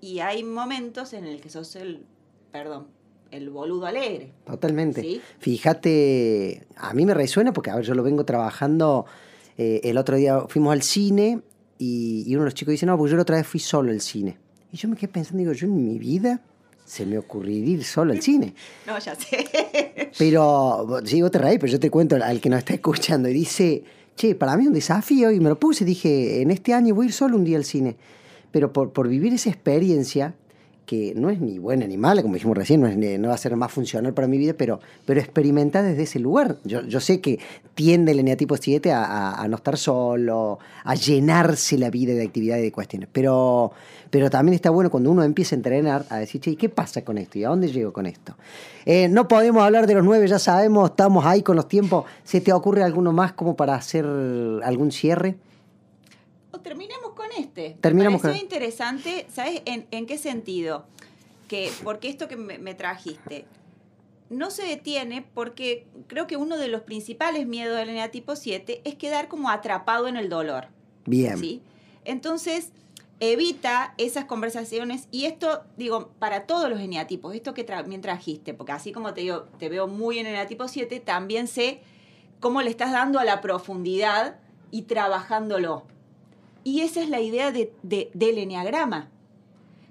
y 0.00 0.20
hay 0.20 0.42
momentos 0.42 1.12
en 1.12 1.24
el 1.24 1.40
que 1.40 1.50
sos 1.50 1.76
el, 1.76 2.04
perdón, 2.50 2.86
el 3.30 3.50
boludo 3.50 3.86
alegre. 3.86 4.32
Totalmente. 4.46 5.00
Sí. 5.02 5.20
Fíjate, 5.38 6.66
a 6.76 6.94
mí 6.94 7.04
me 7.06 7.14
resuena 7.14 7.52
porque, 7.52 7.70
a 7.70 7.76
ver, 7.76 7.84
yo 7.84 7.94
lo 7.94 8.02
vengo 8.02 8.24
trabajando. 8.24 9.06
eh, 9.56 9.80
el 9.84 9.98
otro 9.98 10.16
día 10.16 10.40
fuimos 10.48 10.72
al 10.72 10.82
cine 10.82 11.40
y, 11.78 12.24
y 12.26 12.34
uno 12.34 12.44
de 12.44 12.46
los 12.46 12.54
chicos 12.54 12.72
dice, 12.72 12.86
no, 12.86 12.96
porque 12.96 13.10
yo 13.10 13.16
la 13.16 13.22
otra 13.22 13.36
vez 13.36 13.46
fui 13.46 13.60
solo 13.60 13.90
al 13.90 14.00
cine. 14.00 14.38
Y 14.72 14.76
yo 14.76 14.88
me 14.88 14.96
quedé 14.96 15.08
pensando, 15.08 15.38
digo, 15.38 15.52
yo 15.52 15.66
en 15.66 15.76
mi 15.76 15.98
vida 15.98 16.40
se 16.84 17.04
me 17.06 17.18
ocurriría 17.18 17.74
ir 17.74 17.84
solo 17.84 18.12
al 18.12 18.22
cine. 18.22 18.54
No, 18.86 18.98
ya 18.98 19.14
sé. 19.14 20.10
Pero, 20.18 21.00
sí, 21.04 21.20
vos 21.22 21.30
te 21.30 21.38
reís, 21.38 21.58
pero 21.60 21.70
yo 21.70 21.78
te 21.78 21.90
cuento 21.90 22.16
al 22.16 22.40
que 22.40 22.48
nos 22.48 22.58
está 22.60 22.74
escuchando 22.74 23.28
y 23.28 23.32
dice, 23.34 23.84
che, 24.16 24.34
para 24.34 24.56
mí 24.56 24.62
es 24.62 24.68
un 24.68 24.74
desafío 24.74 25.30
y 25.30 25.38
me 25.38 25.48
lo 25.50 25.60
puse, 25.60 25.84
dije, 25.84 26.40
en 26.42 26.50
este 26.50 26.72
año 26.72 26.94
voy 26.94 27.04
a 27.04 27.08
ir 27.08 27.12
solo 27.12 27.36
un 27.36 27.44
día 27.44 27.56
al 27.58 27.64
cine. 27.64 27.96
Pero 28.50 28.72
por, 28.72 28.92
por 28.92 29.06
vivir 29.08 29.34
esa 29.34 29.50
experiencia, 29.50 30.34
que 30.88 31.12
no 31.14 31.28
es 31.28 31.38
ni 31.38 31.58
buena 31.58 31.86
ni 31.86 31.98
mala, 31.98 32.22
como 32.22 32.32
dijimos 32.32 32.56
recién, 32.56 32.80
no, 32.80 32.86
es 32.86 32.96
no 33.20 33.28
va 33.28 33.34
a 33.34 33.38
ser 33.38 33.54
más 33.56 33.70
funcional 33.70 34.14
para 34.14 34.26
mi 34.26 34.38
vida, 34.38 34.54
pero, 34.56 34.80
pero 35.04 35.20
experimentar 35.20 35.84
desde 35.84 36.04
ese 36.04 36.18
lugar. 36.18 36.56
Yo, 36.64 36.80
yo 36.80 36.98
sé 36.98 37.20
que 37.20 37.38
tiende 37.74 38.12
el 38.12 38.20
eneatipo 38.20 38.56
7 38.56 38.90
a, 38.90 39.04
a- 39.04 39.42
a 39.42 39.48
no 39.48 39.56
estar 39.56 39.76
solo, 39.76 40.58
a 40.84 40.94
llenarse 40.94 41.76
la 41.76 41.90
vida 41.90 42.14
de 42.14 42.22
actividades 42.24 42.62
y 42.62 42.64
de 42.68 42.72
cuestiones, 42.72 43.06
pero, 43.12 43.70
pero 44.08 44.30
también 44.30 44.54
está 44.54 44.70
bueno 44.70 44.88
cuando 44.90 45.10
uno 45.10 45.22
empieza 45.24 45.54
a 45.54 45.58
entrenar 45.58 46.06
a 46.08 46.16
decir, 46.16 46.40
che, 46.40 46.52
¿y 46.52 46.56
qué 46.56 46.70
pasa 46.70 47.04
con 47.04 47.18
esto? 47.18 47.38
¿Y 47.38 47.44
a 47.44 47.50
dónde 47.50 47.68
llego 47.68 47.92
con 47.92 48.06
esto? 48.06 48.34
Eh, 48.86 49.08
no 49.08 49.28
podemos 49.28 49.62
hablar 49.62 49.86
de 49.86 49.92
los 49.92 50.04
nueve, 50.04 50.26
ya 50.26 50.38
sabemos, 50.38 50.88
estamos 50.88 51.26
ahí 51.26 51.42
con 51.42 51.54
los 51.56 51.68
tiempos. 51.68 52.06
¿Se 52.24 52.40
te 52.40 52.50
ocurre 52.54 52.82
alguno 52.82 53.12
más 53.12 53.34
como 53.34 53.56
para 53.56 53.74
hacer 53.74 54.06
algún 54.64 54.90
cierre? 54.90 55.36
Terminemos 56.68 57.12
con 57.14 57.26
este. 57.38 57.76
Terminamos 57.80 58.22
pareció 58.22 58.40
con- 58.40 58.44
interesante, 58.44 59.26
¿sabes 59.30 59.62
en, 59.64 59.86
en 59.90 60.06
qué 60.06 60.18
sentido? 60.18 60.86
Que, 61.48 61.72
porque 61.82 62.08
esto 62.08 62.28
que 62.28 62.36
me, 62.36 62.58
me 62.58 62.74
trajiste 62.74 63.46
no 64.30 64.50
se 64.50 64.64
detiene 64.64 65.26
porque 65.34 65.86
creo 66.06 66.26
que 66.26 66.36
uno 66.36 66.58
de 66.58 66.68
los 66.68 66.82
principales 66.82 67.46
miedos 67.46 67.78
del 67.78 67.88
eneatipo 67.88 68.36
7 68.36 68.82
es 68.84 68.94
quedar 68.96 69.28
como 69.28 69.48
atrapado 69.48 70.06
en 70.06 70.16
el 70.16 70.28
dolor. 70.28 70.66
Bien. 71.06 71.38
¿sí? 71.38 71.62
Entonces, 72.04 72.72
evita 73.20 73.94
esas 73.96 74.26
conversaciones 74.26 75.08
y 75.10 75.24
esto, 75.24 75.62
digo, 75.76 76.10
para 76.18 76.46
todos 76.46 76.68
los 76.68 76.80
eneatipos, 76.80 77.34
esto 77.34 77.54
que 77.54 77.66
me 77.86 77.98
trajiste, 77.98 78.54
porque 78.54 78.72
así 78.72 78.92
como 78.92 79.14
te, 79.14 79.22
digo, 79.22 79.46
te 79.58 79.68
veo 79.68 79.86
muy 79.86 80.18
en 80.18 80.26
eneatipo 80.26 80.68
7, 80.68 81.00
también 81.00 81.48
sé 81.48 81.80
cómo 82.40 82.62
le 82.62 82.70
estás 82.70 82.92
dando 82.92 83.18
a 83.18 83.24
la 83.24 83.40
profundidad 83.40 84.36
y 84.70 84.82
trabajándolo. 84.82 85.86
Y 86.68 86.82
esa 86.82 87.00
es 87.00 87.08
la 87.08 87.22
idea 87.22 87.50
de, 87.50 87.72
del 87.82 88.36
eneagrama, 88.36 89.08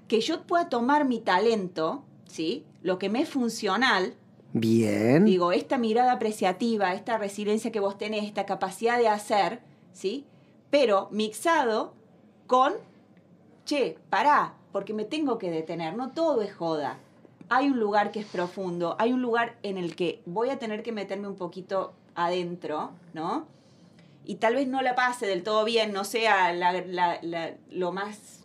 que 0.06 0.20
yo 0.20 0.42
pueda 0.42 0.68
tomar 0.68 1.06
mi 1.06 1.18
talento, 1.18 2.04
¿sí? 2.28 2.64
lo 2.82 3.00
que 3.00 3.08
me 3.08 3.22
es 3.22 3.28
funcional, 3.28 4.14
Bien. 4.52 5.24
Digo, 5.24 5.52
esta 5.52 5.76
mirada 5.76 6.12
apreciativa, 6.12 6.94
esta 6.94 7.18
resiliencia 7.18 7.72
que 7.72 7.80
vos 7.80 7.98
tenés, 7.98 8.24
esta 8.24 8.46
capacidad 8.46 8.96
de 8.96 9.08
hacer, 9.08 9.60
¿sí? 9.92 10.24
Pero 10.70 11.08
mixado 11.10 11.92
con 12.46 12.72
che, 13.66 13.98
pará, 14.08 14.54
porque 14.72 14.94
me 14.94 15.04
tengo 15.04 15.36
que 15.36 15.50
detener, 15.50 15.96
no 15.96 16.12
todo 16.12 16.40
es 16.42 16.54
joda. 16.54 16.98
Hay 17.50 17.68
un 17.68 17.78
lugar 17.78 18.10
que 18.10 18.20
es 18.20 18.26
profundo, 18.26 18.96
hay 18.98 19.12
un 19.12 19.20
lugar 19.20 19.58
en 19.62 19.76
el 19.76 19.96
que 19.96 20.22
voy 20.24 20.48
a 20.48 20.58
tener 20.58 20.82
que 20.82 20.92
meterme 20.92 21.28
un 21.28 21.36
poquito 21.36 21.92
adentro, 22.14 22.92
¿no? 23.12 23.46
Y 24.28 24.34
tal 24.34 24.56
vez 24.56 24.68
no 24.68 24.82
la 24.82 24.94
pase 24.94 25.26
del 25.26 25.42
todo 25.42 25.64
bien, 25.64 25.90
no 25.90 26.04
sea 26.04 26.52
lo 27.70 27.92
más 27.92 28.44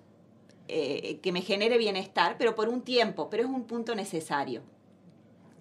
eh, 0.69 1.19
que 1.21 1.33
me 1.33 1.41
genere 1.41 1.77
bienestar, 1.77 2.37
pero 2.39 2.55
por 2.55 2.69
un 2.69 2.83
tiempo, 2.83 3.29
pero 3.29 3.43
es 3.43 3.49
un 3.49 3.65
punto 3.65 3.93
necesario. 3.93 4.61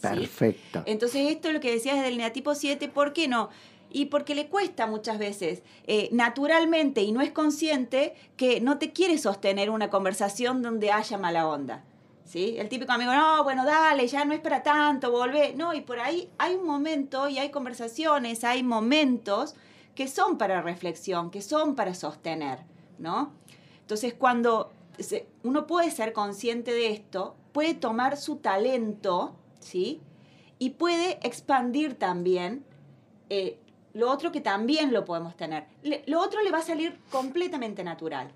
Perfecto. 0.00 0.84
Entonces, 0.86 1.28
esto 1.28 1.48
es 1.48 1.54
lo 1.54 1.60
que 1.60 1.72
decías 1.72 2.00
del 2.04 2.18
neatipo 2.18 2.54
7, 2.54 2.86
¿por 2.88 3.12
qué 3.12 3.26
no? 3.26 3.50
y 3.90 4.06
porque 4.06 4.34
le 4.36 4.46
cuesta 4.46 4.86
muchas 4.86 5.18
veces 5.18 5.62
eh, 5.86 6.08
naturalmente 6.12 7.02
y 7.02 7.12
no 7.12 7.20
es 7.20 7.30
consciente 7.30 8.14
que 8.36 8.60
no 8.60 8.78
te 8.78 8.92
quiere 8.92 9.18
sostener 9.18 9.70
una 9.70 9.90
conversación 9.90 10.62
donde 10.62 10.92
haya 10.92 11.18
mala 11.18 11.46
onda. 11.48 11.84
¿Sí? 12.24 12.54
El 12.56 12.68
típico 12.68 12.92
amigo, 12.92 13.12
no, 13.12 13.42
bueno, 13.42 13.66
dale, 13.66 14.06
ya 14.06 14.24
no 14.24 14.32
es 14.32 14.40
para 14.40 14.62
tanto, 14.62 15.10
volvé. 15.10 15.52
No, 15.54 15.74
y 15.74 15.82
por 15.82 15.98
ahí 15.98 16.30
hay 16.38 16.54
un 16.54 16.64
momento 16.64 17.28
y 17.28 17.38
hay 17.38 17.50
conversaciones, 17.50 18.44
hay 18.44 18.62
momentos 18.62 19.56
que 19.94 20.08
son 20.08 20.38
para 20.38 20.62
reflexión, 20.62 21.30
que 21.30 21.42
son 21.42 21.74
para 21.74 21.94
sostener, 21.94 22.60
¿no? 22.98 23.32
Entonces, 23.80 24.14
cuando 24.14 24.72
uno 25.42 25.66
puede 25.66 25.90
ser 25.90 26.12
consciente 26.12 26.72
de 26.72 26.90
esto, 26.90 27.34
puede 27.52 27.74
tomar 27.74 28.16
su 28.16 28.36
talento, 28.36 29.34
¿sí? 29.60 30.00
Y 30.58 30.70
puede 30.70 31.18
expandir 31.26 31.94
también 31.94 32.64
eh, 33.30 33.58
lo 33.94 34.10
otro 34.10 34.32
que 34.32 34.40
también 34.40 34.92
lo 34.92 35.04
podemos 35.04 35.36
tener. 35.36 35.66
lo 36.06 36.20
otro 36.20 36.42
le 36.42 36.50
va 36.50 36.58
a 36.58 36.62
salir 36.62 36.98
completamente 37.10 37.84
natural. 37.84 38.30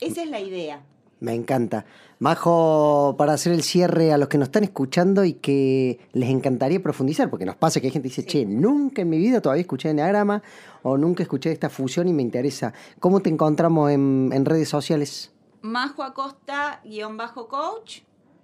Esa 0.00 0.22
es 0.22 0.30
la 0.30 0.40
idea. 0.40 0.82
Me 1.20 1.34
encanta. 1.34 1.86
Majo, 2.18 3.14
para 3.18 3.32
hacer 3.32 3.52
el 3.52 3.62
cierre 3.62 4.12
a 4.12 4.18
los 4.18 4.28
que 4.28 4.38
nos 4.38 4.48
están 4.48 4.64
escuchando 4.64 5.24
y 5.24 5.34
que 5.34 5.98
les 6.12 6.28
encantaría 6.30 6.82
profundizar, 6.82 7.30
porque 7.30 7.44
nos 7.44 7.56
pasa 7.56 7.80
que 7.80 7.86
hay 7.86 7.90
gente 7.90 8.08
que 8.08 8.14
dice, 8.16 8.26
che, 8.26 8.44
nunca 8.44 9.02
en 9.02 9.10
mi 9.10 9.18
vida 9.18 9.40
todavía 9.40 9.62
escuché 9.62 9.90
Enneagrama 9.90 10.42
o 10.82 10.96
nunca 10.96 11.22
escuché 11.22 11.52
esta 11.52 11.70
fusión 11.70 12.08
y 12.08 12.12
me 12.12 12.22
interesa. 12.22 12.72
¿Cómo 13.00 13.20
te 13.20 13.30
encontramos 13.30 13.90
en, 13.90 14.30
en 14.32 14.44
redes 14.44 14.68
sociales? 14.68 15.32
Majo 15.62 16.02
Acosta, 16.02 16.80
guion 16.84 17.16
bajo 17.16 17.48
coach. 17.48 18.00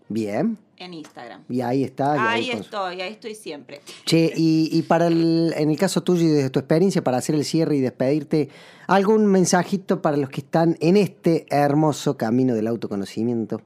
Bien. 0.08 0.58
En 0.82 0.94
Instagram. 0.94 1.44
Y 1.48 1.60
ahí 1.60 1.84
está. 1.84 2.30
ahí, 2.32 2.50
estoy, 2.50 3.00
ahí 3.00 3.12
estoy 3.12 3.36
siempre. 3.36 3.80
Che, 4.04 4.32
y, 4.34 4.82
para 4.82 5.06
el, 5.06 5.54
en 5.56 5.70
el 5.70 5.78
caso 5.78 6.02
tuyo 6.02 6.24
y 6.24 6.28
desde 6.28 6.50
tu 6.50 6.58
experiencia, 6.58 7.04
para 7.04 7.18
hacer 7.18 7.36
el 7.36 7.44
cierre 7.44 7.76
y 7.76 7.80
despedirte, 7.80 8.48
¿algún 8.88 9.26
mensajito 9.26 10.02
para 10.02 10.16
los 10.16 10.28
que 10.28 10.40
están 10.40 10.76
en 10.80 10.96
este 10.96 11.46
hermoso 11.50 12.16
camino 12.16 12.54
del 12.54 12.66
autoconocimiento? 12.66 13.62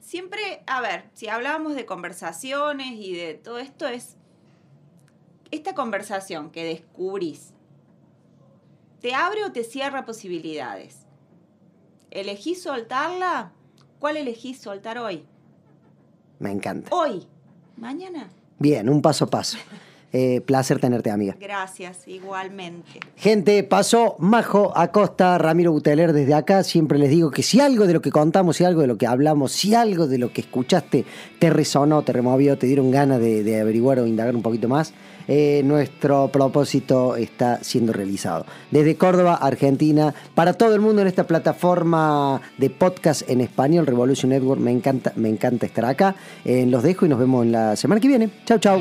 Siempre, 0.00 0.62
a 0.66 0.80
ver, 0.80 1.04
si 1.12 1.28
hablábamos 1.28 1.74
de 1.74 1.84
conversaciones 1.84 2.94
y 2.98 3.14
de 3.14 3.34
todo 3.34 3.58
esto, 3.58 3.86
es 3.86 4.16
esta 5.50 5.74
conversación 5.74 6.50
que 6.50 6.64
descubrís, 6.64 7.52
¿te 9.00 9.14
abre 9.14 9.44
o 9.44 9.52
te 9.52 9.64
cierra 9.64 10.04
posibilidades? 10.06 11.06
¿Elegís 12.10 12.62
soltarla? 12.62 13.52
¿Cuál 13.98 14.16
elegís 14.16 14.60
soltar 14.60 14.98
hoy? 14.98 15.26
Me 16.40 16.50
encanta. 16.50 16.88
Hoy. 16.94 17.26
Mañana. 17.76 18.28
Bien, 18.58 18.88
un 18.88 19.00
paso 19.00 19.26
a 19.26 19.30
paso. 19.30 19.58
Eh, 20.12 20.40
placer 20.44 20.80
tenerte, 20.80 21.10
amiga. 21.10 21.36
Gracias, 21.38 22.08
igualmente. 22.08 22.98
Gente, 23.16 23.62
pasó 23.62 24.16
Majo 24.18 24.72
Acosta, 24.76 25.38
Ramiro 25.38 25.70
Buteler 25.70 26.12
desde 26.12 26.34
acá. 26.34 26.64
Siempre 26.64 26.98
les 26.98 27.10
digo 27.10 27.30
que 27.30 27.44
si 27.44 27.60
algo 27.60 27.86
de 27.86 27.92
lo 27.92 28.02
que 28.02 28.10
contamos, 28.10 28.56
si 28.56 28.64
algo 28.64 28.80
de 28.80 28.88
lo 28.88 28.98
que 28.98 29.06
hablamos, 29.06 29.52
si 29.52 29.74
algo 29.74 30.08
de 30.08 30.18
lo 30.18 30.32
que 30.32 30.40
escuchaste 30.40 31.04
te 31.38 31.50
resonó, 31.50 32.02
te 32.02 32.12
removió, 32.12 32.58
te 32.58 32.66
dieron 32.66 32.90
ganas 32.90 33.20
de, 33.20 33.60
averiguar 33.60 34.00
o 34.00 34.06
indagar 34.06 34.34
un 34.34 34.42
poquito 34.42 34.68
más, 34.68 34.94
eh, 35.28 35.62
nuestro 35.64 36.28
propósito 36.32 37.14
está 37.14 37.62
siendo 37.62 37.92
realizado. 37.92 38.46
Desde 38.72 38.96
Córdoba, 38.96 39.36
Argentina, 39.36 40.12
para 40.34 40.54
todo 40.54 40.74
el 40.74 40.80
mundo 40.80 41.02
en 41.02 41.08
esta 41.08 41.28
plataforma 41.28 42.40
de 42.58 42.68
podcast 42.68 43.28
en 43.30 43.40
español, 43.42 43.86
Revolution 43.86 44.30
Network, 44.30 44.60
me 44.60 44.72
encanta, 44.72 45.12
me 45.14 45.28
encanta 45.28 45.66
estar 45.66 45.84
acá. 45.84 46.16
Eh, 46.44 46.66
los 46.66 46.82
dejo 46.82 47.06
y 47.06 47.08
nos 47.08 47.20
vemos 47.20 47.44
en 47.46 47.52
la 47.52 47.76
semana 47.76 48.00
que 48.00 48.08
viene. 48.08 48.28
Chau, 48.44 48.58
chau. 48.58 48.80